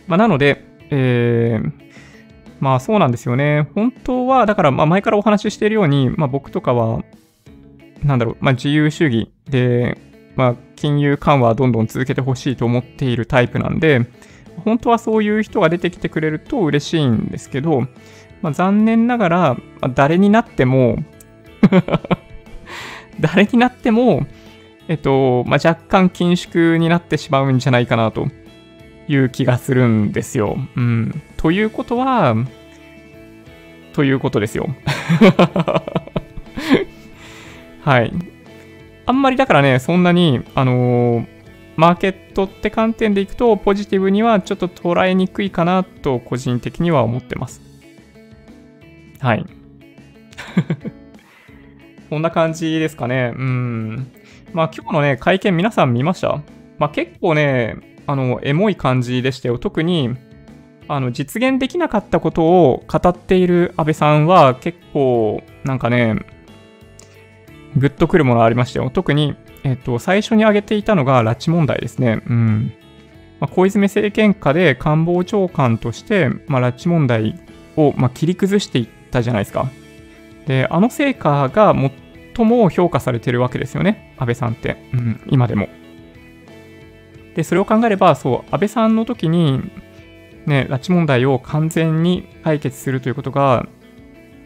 [0.06, 1.72] まあ、なので、えー、
[2.62, 3.68] まあそうなんですよね。
[3.74, 7.02] 本当は、だからま前からお話ししているように、まあ僕とかは、
[8.04, 9.98] なんだろう、まあ自由主義で、
[10.36, 14.06] まあ金融緩和はどんどん続けてほしいと思っているタイプなんで、
[14.64, 17.88] 本当はそういう人が出てきてくれると嬉しいんですけど、
[18.42, 20.98] まあ、残念ながら、ま、誰になっても
[23.18, 24.24] 誰になっても、
[24.86, 28.28] えっと、まあ、若干緊縮になってしまうんじゃないかなと
[29.08, 30.56] いう気がするんですよ。
[30.76, 31.22] うん。
[31.36, 32.34] ということは、
[33.92, 34.68] ということですよ。
[37.82, 38.12] はい。
[39.06, 41.26] あんまりだからね、そんなに、あのー、
[41.76, 47.60] マーケットって観点でいくと、ポジティブにはちょっと捉えにくいかなと、個人的には思ってます。
[49.20, 49.44] はい。
[52.08, 53.32] こんな感じですかね。
[53.34, 54.06] うん。
[54.52, 56.42] まあ今日のね、会見皆さん見ました？
[56.78, 57.76] まあ結構ね、
[58.06, 59.58] あの、エモい感じでしたよ。
[59.58, 60.14] 特に、
[60.88, 66.16] あの、実現できなかったことを語っている安倍さんは結構、なんかね、
[67.76, 68.90] グッとくるものありましたよ。
[68.90, 69.34] 特に、
[69.64, 72.22] えっと、最初に挙げていたのが拉致問題ですね。
[72.26, 72.72] うん。
[73.40, 77.40] まあ、小泉政権下で官房長官として、まあ、拉致問題
[77.76, 79.68] を、まあ、切り崩していったじゃないですか。
[80.46, 81.74] で、あの成果が
[82.36, 84.14] 最も評価されてるわけですよね。
[84.18, 84.76] 安倍さんって。
[84.92, 85.68] うん、今でも。
[87.34, 89.60] で、それを考えれば、そう、安倍さんの時に、
[90.46, 93.66] ね、拉致問題を完全に解決するということが、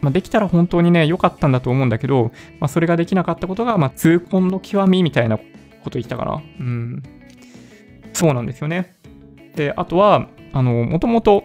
[0.01, 5.43] まあ、できたら本当にね、良かったんだと思うんだけど、まあ、それができなかったことが、まあ、痛恨の極みみたいなこ
[5.89, 6.41] と言ったかな。
[6.59, 7.03] うん。
[8.13, 8.95] そうなんですよね。
[9.55, 11.43] で、あとは、あの、もともと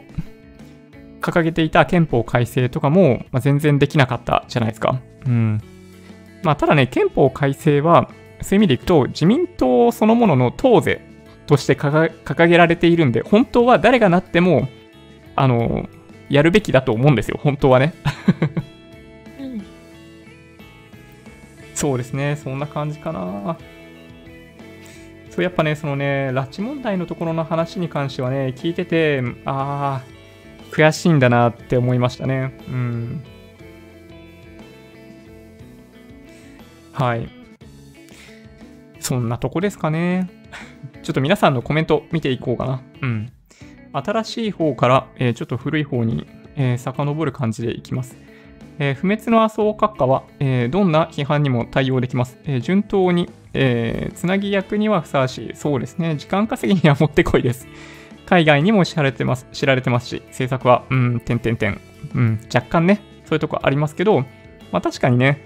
[1.21, 5.01] 掲げていた憲法改正とかも、まあ、全然できなかったじゃないですか。
[5.27, 5.61] うん。
[6.43, 8.11] まあ、ただね、憲法改正は、
[8.43, 11.01] そういう意味でいくと、自民党そのものの党是
[11.47, 14.69] として掲げられているんで、本当は誰がなっても、
[15.37, 15.89] あの、
[16.29, 17.95] やるべきだと思うんですよ、本当はね。
[21.75, 23.57] そうですね、そんな感じかな。
[25.31, 30.13] そう、やっぱね、そのね、拉致問題のところの話に関してはね、聞いてて、ああ、
[30.71, 32.57] 悔しいんだなって思いましたね。
[32.69, 33.25] うん。
[36.93, 37.29] はい。
[39.01, 40.31] そんなとこですかね。
[41.03, 42.83] ちょっと皆さんのコメント見ていこうかな。
[43.03, 43.33] うん。
[43.93, 46.27] 新しい方から、えー、ちょっと古い方に、
[46.57, 48.17] えー、遡る感じでいきます。
[48.79, 52.39] えー、不滅の麻生閣下は、えー、どんな批判にも対応できます。
[52.45, 55.51] えー、順当に、えー、つなぎ役にはふさわしい。
[55.55, 56.17] そうですね。
[56.17, 57.67] 時間稼ぎにはもってこいです。
[58.27, 61.81] 海外にも知られてます知られてますし、政策は、うん、点々点。
[62.15, 64.21] うん、若干ね、そういうとこありますけど、
[64.71, 65.45] まあ確かにね、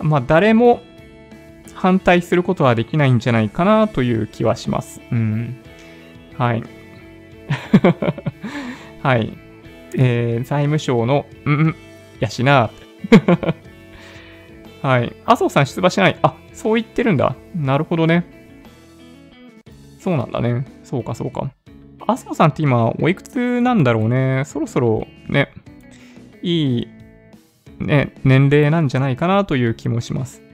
[0.00, 0.80] まあ誰も、
[1.74, 5.00] 反対することはできないんじゃないかなという気はします。
[5.10, 5.56] うん。
[6.36, 6.62] はい。
[9.02, 9.32] はい。
[9.96, 11.74] えー、財務省の、うん、
[12.20, 12.70] やしな。
[14.82, 15.12] はい。
[15.24, 16.18] 麻生さん出馬しない。
[16.22, 17.34] あ、そう言ってるんだ。
[17.54, 18.24] なるほどね。
[19.98, 20.64] そうなんだね。
[20.84, 21.50] そうか、そうか。
[22.06, 24.44] 麻生さんって今、おいくつなんだろうね。
[24.46, 25.48] そろそろね、
[26.42, 26.88] いい、
[27.80, 30.45] ね、年齢なんじゃないかなという気もします。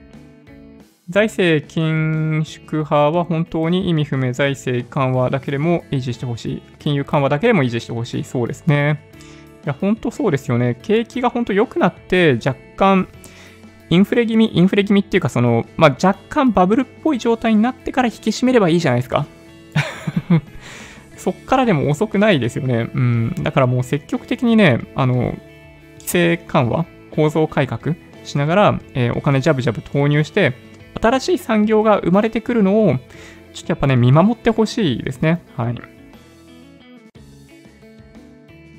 [1.09, 6.61] 財政緊縮派は本当に意味不明財政緩和だけでも維持してほしい。
[6.79, 8.23] 金融緩和だけでも維持してほしい。
[8.23, 9.01] そうですね。
[9.65, 10.79] いや、本当そうですよね。
[10.81, 13.07] 景気が本当良くなって若干
[13.89, 19.27] インフレ気味、インフレ気味っていうかその、まあ、若干バブルっぽい状態になってから引き締めればいいじゃないですか。
[21.15, 22.89] そっからでも遅くないですよね。
[22.93, 23.35] うん。
[23.43, 25.35] だからもう積極的にね、あの、
[25.99, 30.53] 規制緩和、構造改革しながら、えー、お金ジャブジャブ投入して、
[31.01, 32.95] 新しい産業が生まれてくるのを、
[33.53, 35.41] ちょっとやっぱね、見守ってほしいですね。
[35.55, 35.75] はい。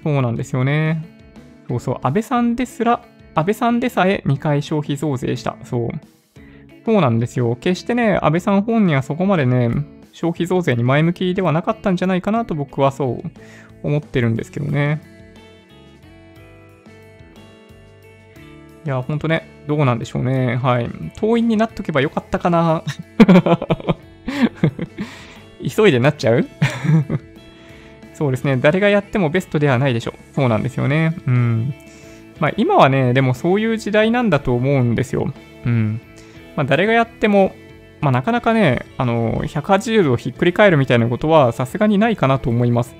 [0.02, 1.04] そうなんですよね。
[1.68, 3.02] そうそう、安倍さんですら、
[3.34, 5.56] 安倍さんでさえ2回消費増税した。
[5.64, 5.90] そう。
[6.84, 7.56] そうなんですよ。
[7.56, 9.70] 決してね、安倍さん本人はそこまでね、
[10.12, 13.30] 消費増税に前向きではなかったんじゃないかなと僕はそう
[13.82, 15.00] 思ってるんですけどね。
[18.84, 20.56] いや、ほんとね、どうなんでしょうね。
[20.56, 20.88] はい。
[21.16, 22.82] 党員になっとけばよかったかな。
[25.76, 26.46] 急いでなっちゃう？
[28.12, 28.58] そうですね。
[28.58, 30.34] 誰がやってもベストではないでしょう。
[30.34, 31.16] そうなんですよね。
[31.26, 31.74] うん。
[32.38, 35.32] まあ今はね、でもそういう時代なんだと思うんですよ。
[35.64, 36.00] うん。
[36.56, 37.54] まあ誰がやっても、
[38.02, 42.94] まあなかなかね、あの、180度ひっくり返るみたいなことはさすがにないかなと思います。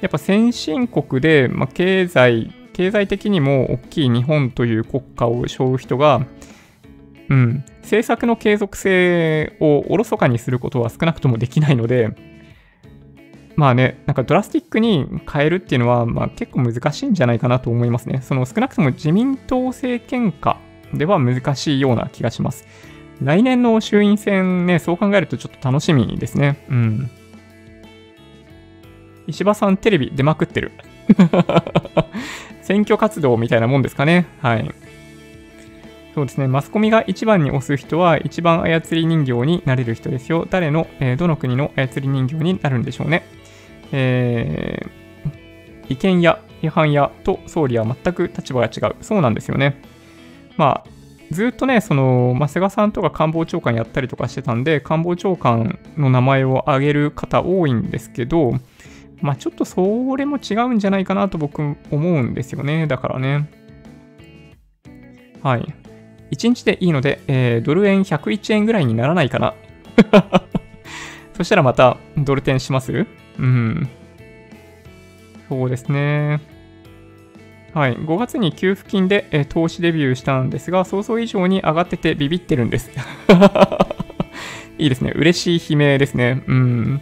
[0.00, 2.50] やっぱ先進国で、まあ、経済
[2.80, 6.24] 経済的にも大きい日本という国家を背負う人が、
[7.28, 12.08] うん、政策の継続性をおろそかにすることは少なくともできないので、
[13.54, 18.22] まあね、なんかドラスティックに変えるっていうのは、まあ、結構難しいんじゃないかなと思いますね。
[18.22, 20.56] その少なくとも自民党政権下
[20.94, 22.64] では難しいような気がします。
[23.20, 26.64] 来年の衆院選ね、そう考えるとちょっと楽しみですね。
[26.70, 27.10] うん。
[29.26, 30.72] 石破さんテレビ出まくってる。
[32.62, 34.26] 選挙活動みたいなもんですかね。
[34.40, 34.70] はい。
[36.14, 36.48] そうですね。
[36.48, 40.46] マスコミが一番に押す人は一番操り人形になれる人ですよ。
[40.50, 43.22] 誰の、えー、どの国の操り人形になるんでしょうね。
[43.92, 48.96] えー、意見や批判やと総理は全く立場が違う。
[49.02, 49.80] そうなんですよね。
[50.56, 50.90] まあ、
[51.30, 58.54] ずっとね、その、まあ、菅さんとか官房長官やったりとかしてたんで、官房長官の名前を挙げる方多いんですけど、
[59.20, 62.86] まあちょっとそれも違うんじゃないかなと僕思うんですよね。
[62.86, 63.48] だからね。
[65.42, 65.74] はい。
[66.32, 69.54] 1日でいいので、えー、ドル円101円ぐらいにならないかな。
[71.36, 73.06] そしたらまたドル転します？
[73.38, 73.88] うん。
[75.48, 76.40] そうですね。
[77.74, 77.96] はい。
[77.96, 82.90] 5月に給付金で、えー、投資デビューしたんですが、想像以上に上がっててビビってるんです。
[84.78, 85.12] いいですね。
[85.14, 86.42] 嬉しい悲鳴ですね。
[86.46, 87.00] うん。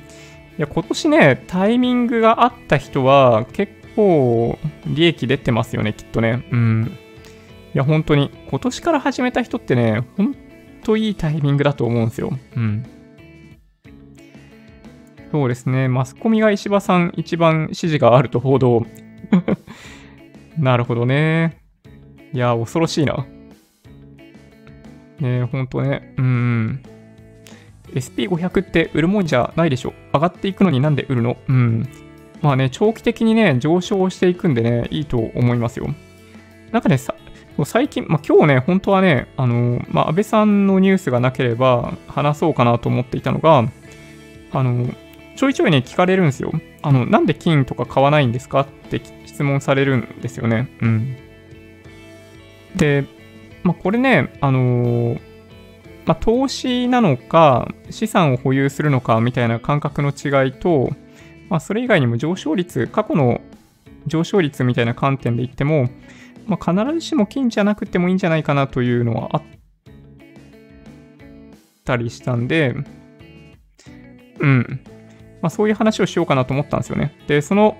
[0.58, 6.44] いや、今年ね、タイミングがあった人は結構利益出てますよね、きっとね。
[6.50, 6.98] うん。
[7.74, 8.32] いや、本当に。
[8.50, 10.34] 今年から始めた人ってね、ほん
[10.82, 12.32] といいタイミングだと思うんですよ。
[12.56, 12.84] うん。
[15.30, 15.86] そうですね。
[15.86, 18.84] マスコミが石破さん一番支持があると報道。
[20.58, 21.58] なるほどね。
[22.32, 23.26] いや、恐ろしいな。
[25.20, 26.14] ねえ、ほんとね。
[26.18, 26.82] うん。
[27.94, 29.94] SP500 って売るもんじゃないでしょ。
[30.12, 31.36] 上がっていくのになんで売るの？
[31.48, 31.88] うん。
[32.42, 35.88] まあね、長期的にね、上昇していくんでね、いいと思いますよ。
[36.70, 37.14] なんかね、さ
[37.64, 43.64] 最近、まあ、今日ね、本当はね、あの、まあ、安倍さんのニュースがなければ話そうかなと思っていたのが、
[44.52, 44.88] あの、
[45.34, 46.52] ちょいちょいね、聞かれるんですよ。
[46.82, 50.68] あの、なんで金とか買わないんですかって質問されるんですよね。
[50.80, 51.16] うん。
[52.76, 53.04] で、
[53.64, 55.20] まあ、これね、あのー、
[56.08, 60.88] まあ、投資なのか、資産を保有するのかみたいな感覚の違いと、
[61.50, 63.42] まあ、それ以外にも上昇率、過去の
[64.06, 65.90] 上昇率みたいな観点で言っても、
[66.46, 69.42] まあ、必ずしも金じゃなくてもいいんじゃないかなというのはあっ
[71.84, 72.74] たりしたんで、
[74.38, 74.80] うん。
[75.42, 77.18] まあ、そういう話をしようかなと思ったんですよね。
[77.26, 77.76] で、その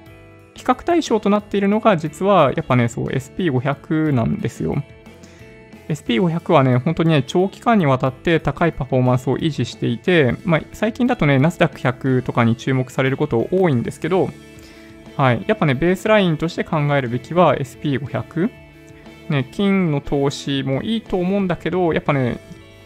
[0.52, 4.82] 比較対象となっているのが、実はやっぱね、そう SP500 なんですよ。
[5.88, 14.28] SP500 はね、本当にね、長期間にわたって高いパフォーマンスを維持していて、まあ、最近だとね、ナスダック100とかに注目されること多いんですけど、
[15.16, 15.44] はい。
[15.48, 18.50] やっぱね、ベースラインとして考えるべきは SP500。
[19.30, 22.38] ね、金の投資もいいと思うんだけど、やっぱね、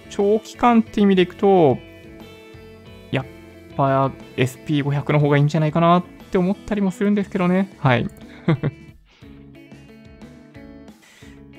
[0.08, 1.78] 長期間って意味でいくと、
[3.10, 3.26] やっ
[3.76, 7.76] ぱ SP500 の方がいいんじゃないかなって思ったりもするんですけどね。
[7.78, 8.06] はい。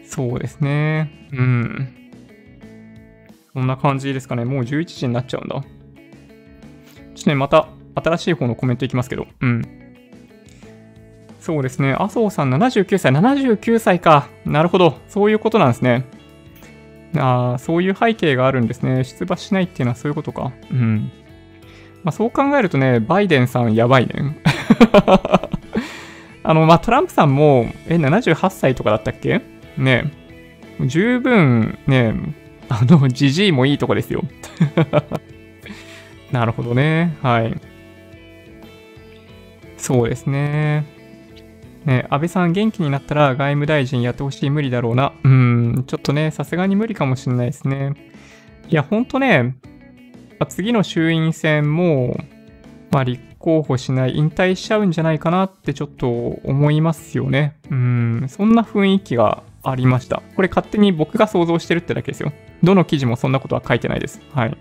[0.05, 1.22] そうですね。
[1.33, 1.89] うん。
[3.53, 4.45] こんな感じですかね。
[4.45, 5.55] もう11時になっちゃうんだ。
[5.55, 9.27] ちょっとね、また新しい方のコメントいきますけど。
[9.41, 9.61] うん。
[11.39, 11.93] そうですね。
[11.93, 13.11] 麻生さん79歳。
[13.11, 14.29] 79歳か。
[14.45, 14.97] なるほど。
[15.07, 16.05] そういうことなんですね。
[17.17, 19.03] ああ、そういう背景があるんですね。
[19.03, 20.51] 出馬しないっていうのはそういうことか。
[20.71, 21.11] うん。
[22.03, 24.37] まあそう考えるとね、バイデンさんやばいね。
[26.43, 29.41] あの、まあトランプさんも、え、78歳とかだったっけ？
[29.77, 30.11] ね、
[30.87, 32.13] 十分ね、
[32.69, 34.23] あの、 じじいもいいとこですよ。
[36.31, 37.15] なるほどね。
[37.21, 37.55] はい。
[39.77, 40.85] そうですね。
[41.85, 45.11] ね、安倍さん元気になったら外務大臣やってほしい無理だろうな。
[45.23, 47.93] うん、ちょっとね、さすがに無理かもしれないですね。
[48.69, 49.57] いや、ほんとね、
[50.47, 52.17] 次の衆院選も、
[52.91, 57.57] まあ、立候補しない、引退しちゃうんじゃないかなってちょっと思いますよね。
[57.69, 60.21] うん、そんな雰囲気がありました。
[60.35, 62.31] これ勝手に僕が想像してるってだけですよ。
[62.61, 64.21] どの記事もそんなことは書いてないです。
[64.33, 64.57] はい。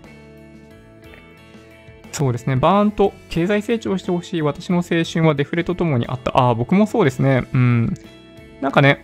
[2.11, 2.55] そうですね。
[2.55, 6.37] バーンと経済成長してほしい私の青春はデフレとともにあった。
[6.37, 7.43] ああ、僕もそうですね。
[7.53, 7.93] うん。
[8.61, 9.01] なんかね、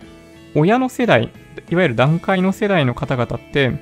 [0.54, 1.30] 親の世代、
[1.70, 3.72] いわゆる段階の世代の方々って、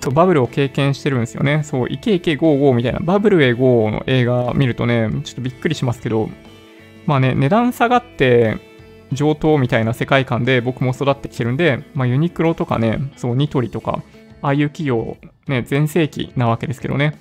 [0.00, 1.62] そうバブルを経験してるんですよね。
[1.64, 6.28] そう、イケイケゴーゴーみたいな、バブルへゴーの映画見るとね、ちょっとびっくりしますけど、
[7.06, 8.73] まあね、値段下がって、
[9.14, 14.02] 上等みたいな世界観で僕も育ってきてるんで、まあ、ユニクロとかね、そう、ニトリとか、
[14.42, 15.16] ああいう企業、
[15.48, 17.18] ね、全盛期なわけですけどね。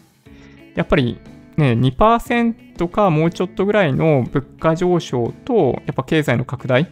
[0.76, 1.20] やっぱり
[1.58, 6.86] ね、2%かもうちょっとぐらいの物価上昇と、やっぱ経済の拡大っ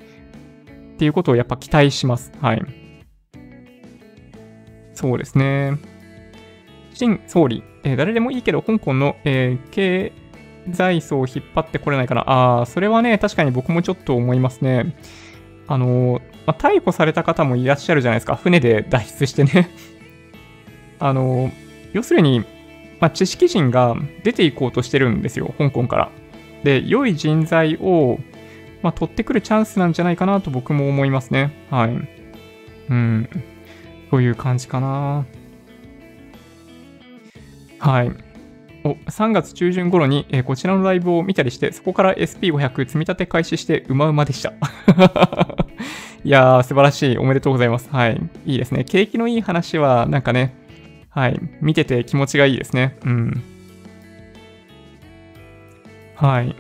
[0.97, 2.32] ていうことをやっぱ期待します。
[2.41, 2.64] はい。
[4.93, 5.78] そうですね。
[6.93, 10.14] 新総理、えー、誰でもいいけど、香港の、えー、経
[10.72, 12.22] 済層を引っ張ってこれないかな。
[12.22, 14.95] ああ、それはね、確かに僕もちょっと思いますね。
[15.68, 18.36] あの、まあ、逮捕された方もいらっしゃるじゃないですか。
[18.36, 19.70] 船で脱出してね
[20.99, 21.51] あの、
[21.93, 22.41] 要するに、
[22.99, 26.09] まあ、知識人が出ていこうとしてるんですよ、香港から。
[26.64, 28.20] で、良い人材を、
[28.84, 31.51] まあ、取ってくるチャンスなんじゃないかなと僕も思いますね。
[31.70, 32.07] はい。
[32.89, 33.30] うん。
[34.09, 35.26] そういう感じかな。
[37.80, 38.12] はい。
[38.84, 44.53] お3月中旬頃に、え、こちらのライブを見たりして、そこから SP500 積み立て開始してうまうまでした。
[46.23, 47.17] いやー、素晴らしい。
[47.17, 47.89] おめでとうございます。
[47.91, 48.21] はい。
[48.45, 48.84] いいですね。
[48.84, 50.55] 景気のいい話は、なんかね、
[51.09, 51.39] はい。
[51.61, 52.97] 見てて気持ちがいいですね。
[53.05, 53.43] うん。
[56.15, 56.55] はい。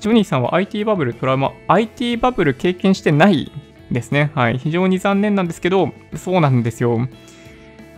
[0.00, 3.50] ジョニーさんは IT バブルトラウマ、IT バブル経験してない
[3.90, 4.30] ですね。
[4.34, 4.58] はい。
[4.58, 7.08] 非常に残念なんですけど、そうなんですよ。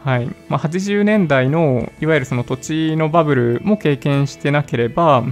[0.05, 0.27] はい。
[0.49, 5.25] まあ、80年代のいわゆるその土地のバブルも経験してなければ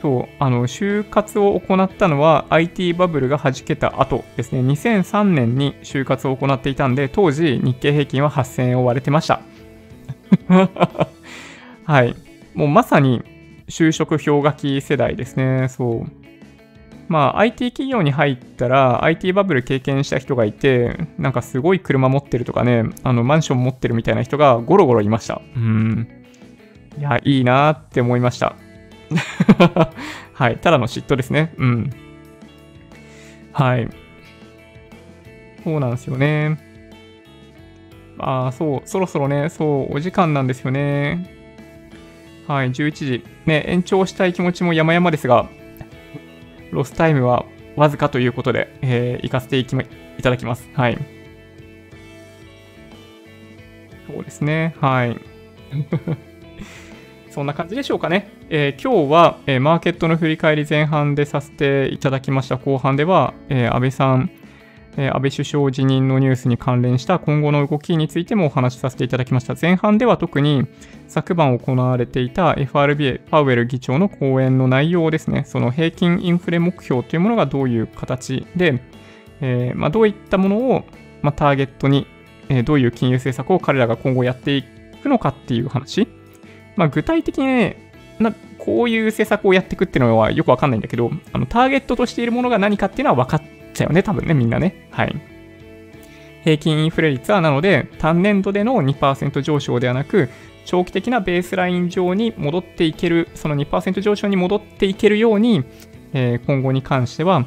[0.00, 4.60] そうあの就活を行ったのは IT バブルが弾けた後ですね。
[4.60, 9.40] 2003年に就活を行っていたんで当時日経平均は8000円を割れてました。
[11.84, 12.14] はい。
[12.54, 13.22] もうまさに
[13.68, 15.68] 就職氷河期世代ですね。
[15.68, 16.25] そう。
[17.08, 25.40] まあ IT 企業に入ったら IT バブル経験した人がいて、なんかすごい車持ってるとかね、あのマンション持ってるみたいな人がゴロゴロいました。
[25.56, 26.08] うん。
[26.98, 28.56] いや、いいなって思いました。
[30.32, 30.58] はい。
[30.58, 31.54] ただの嫉妬ですね。
[31.58, 31.90] うん。
[33.52, 33.88] はい。
[35.62, 36.58] そうなんですよね。
[38.18, 41.30] ああ、そう、そろそろね、そう、お時間なんですよね。
[42.46, 43.24] はい、11時。
[43.44, 45.48] ね、延長したい気持ちも山々ですが、
[46.70, 47.44] ロスタイムは
[47.76, 49.86] わずかということで、えー、行かせていき、ま、い
[50.22, 50.68] ただきます。
[50.74, 50.98] はい。
[54.06, 54.74] そうですね。
[54.80, 55.16] はい。
[57.30, 58.30] そんな感じでしょうかね。
[58.48, 62.56] えー、今日は、えー、マーケットの振り返り前半でさせていただきました。
[62.56, 64.30] 後半では、えー、安倍さん、
[64.96, 69.54] 安倍首相辞任のニュースに関連した今後の動きについてもお話しさせていただきました。
[69.60, 70.66] 前半では特に
[71.06, 78.82] 昨晩行われていた FRB パウエル議長の講演の内容ですね、その平均インフレ目標というものがどういう形で、
[79.40, 80.84] えー、まあ、どういったものを、
[81.22, 82.06] まあ、ターゲットに、
[82.48, 84.62] えー、どういう金融政策を彼らが今後やってい
[85.02, 86.08] くのかっていう話。
[86.76, 94.88] まあ、具体的にね、なこういう政策をやっていくっていうのはよくわかんないんだけど、あのターゲットとしているものが何かっていうのは分かってちゃうよね、多分ね、みんなね。
[94.90, 95.14] はい。
[96.44, 100.28] 平均インフレ率はなので、単年度での2%上昇ではなく、
[100.64, 105.64] 長期的なベースライン上に戻っていける、その2%上昇に戻っていけるように、
[106.12, 107.46] えー、今後に関しては、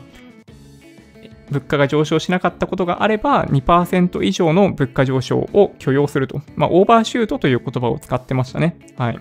[1.50, 6.42] 物価が上昇しなかったことがあれば、2%以上の物価上昇を許容すると。
[6.56, 8.78] まあ、オーバーシュートという言葉を使ってましたね。
[8.98, 9.20] はい。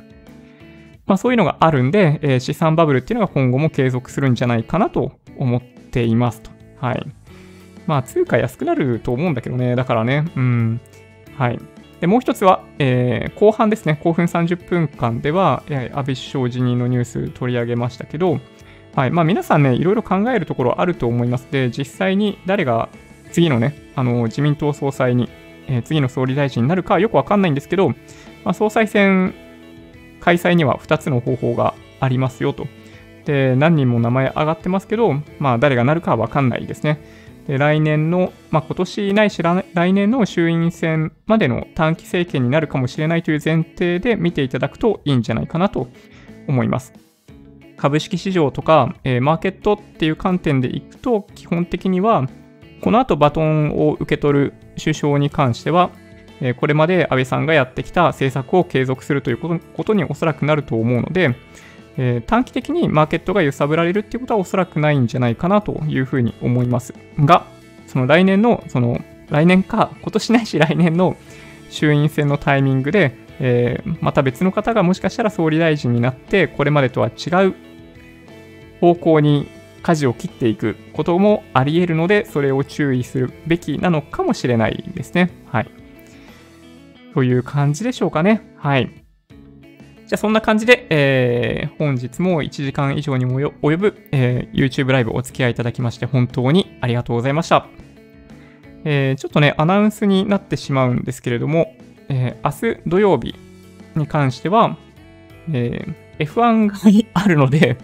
[1.07, 6.58] まあ、そういうのがあるんで、えー、資産バブルっていうのが今後も継続するんじゃないかなと思っていますと。
[6.81, 7.07] はい。
[7.87, 9.75] まあ、通貨安くなると思うんだけどね。
[9.75, 10.81] だからね、うん。
[11.37, 11.59] はい。
[12.01, 13.99] で、もう一つは、えー、後半ですね。
[14.05, 18.41] 後半30分間では、安倍首相辞任のニュース取り上げましたけど、
[18.95, 19.11] はい。
[19.11, 21.49] まあ、皆さんね、いろいろ考えるところあると思います。
[21.51, 22.89] で、実際に誰が
[23.33, 25.29] 次のね、あの、自民党総裁に、
[25.67, 27.91] えー、次の総理大臣になるかよくわかんないんですけど、
[28.45, 29.35] まあ、総裁選
[30.21, 32.67] 開催には2つの方法がありますよと。
[33.29, 36.99] で、何人も名前上がってますけど、まあ、誰がなるかはわかんないですね。
[37.47, 45.89] で来年の、まあ、今年ないし来年の衆院選までの短期政権になるかもしれないという前提で見ていただくといいんじゃないかなと
[46.47, 46.95] 思います。
[47.77, 52.27] 株式市場とか、えー、マーケットっていう観点でいくと、基本的には、
[52.81, 55.91] この後バトンを受け取る首相に関しては、
[56.41, 61.37] えー、これまで安倍さんがやってきた政策を継続するということにおそらくなると思うので、
[62.01, 67.45] えー、短期的にマーケットが揺さぶられるっていうことはおそらくないんじゃないかなというふうに思いますが、
[67.89, 71.17] その来年の、その来年か、今年ないし来年の
[71.71, 77.55] 衆院選のタイミングで、えー、また別の方がもしかしたら総理大臣になって、これまでとは違う
[78.81, 79.49] 方向に
[79.83, 85.31] 舵を切っていくこともあり得るので、それを注意するべきなのかもしれないですね。
[85.47, 85.71] はい。
[87.15, 88.43] という感じでしょうかね。
[88.57, 88.98] はい。
[90.09, 97.67] じゃあそんな感じで、えー、本日も1時間以上にも及ぶ、えー、YouTube ライブお付き合いいただきまして本当にありがとうございました。
[98.85, 101.77] えー、ちょっとね、アナウンスになってしまうんですけれども、
[102.09, 103.35] えー、明日土曜日
[103.97, 104.79] に関しては、
[105.53, 107.77] えー、F1 があるので、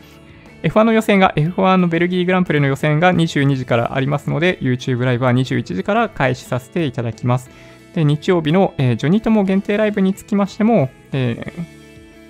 [0.63, 7.51] F1 の予選が、F1 のベルギーグランプリの予選が22時からありますので、YouTube ライブは21時から開始させていただきます。
[7.95, 11.84] で、日曜日の、えー、ジョニートモ限定ライブにつきましても、えー、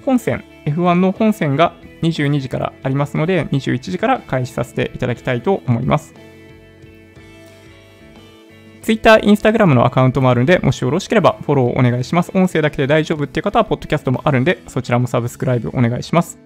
[0.05, 6.15] 本戦、F1 の本戦が22時からありますので、21時から開始させていただきたいと思います。
[8.83, 12.31] Twitter、Instagram のアカウントもあるんで、もしよろしければフォローお願いします。
[12.35, 16.39] 音声だけで大丈夫っていう方は、ポッドキャストもあるんで、そちらもサブスクライブお願いします。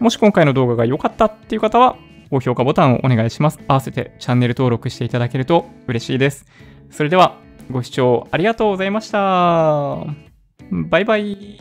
[0.00, 1.96] もし今回の動画が良かったっていう方は、
[2.28, 3.60] 高評価ボタンをお願いします。
[3.68, 6.44] 合わせてチャンネル登録していただけると嬉しいです。
[6.90, 7.38] それでは、
[7.70, 10.25] ご視聴ありがとうございました。
[10.70, 11.58] バイバイ。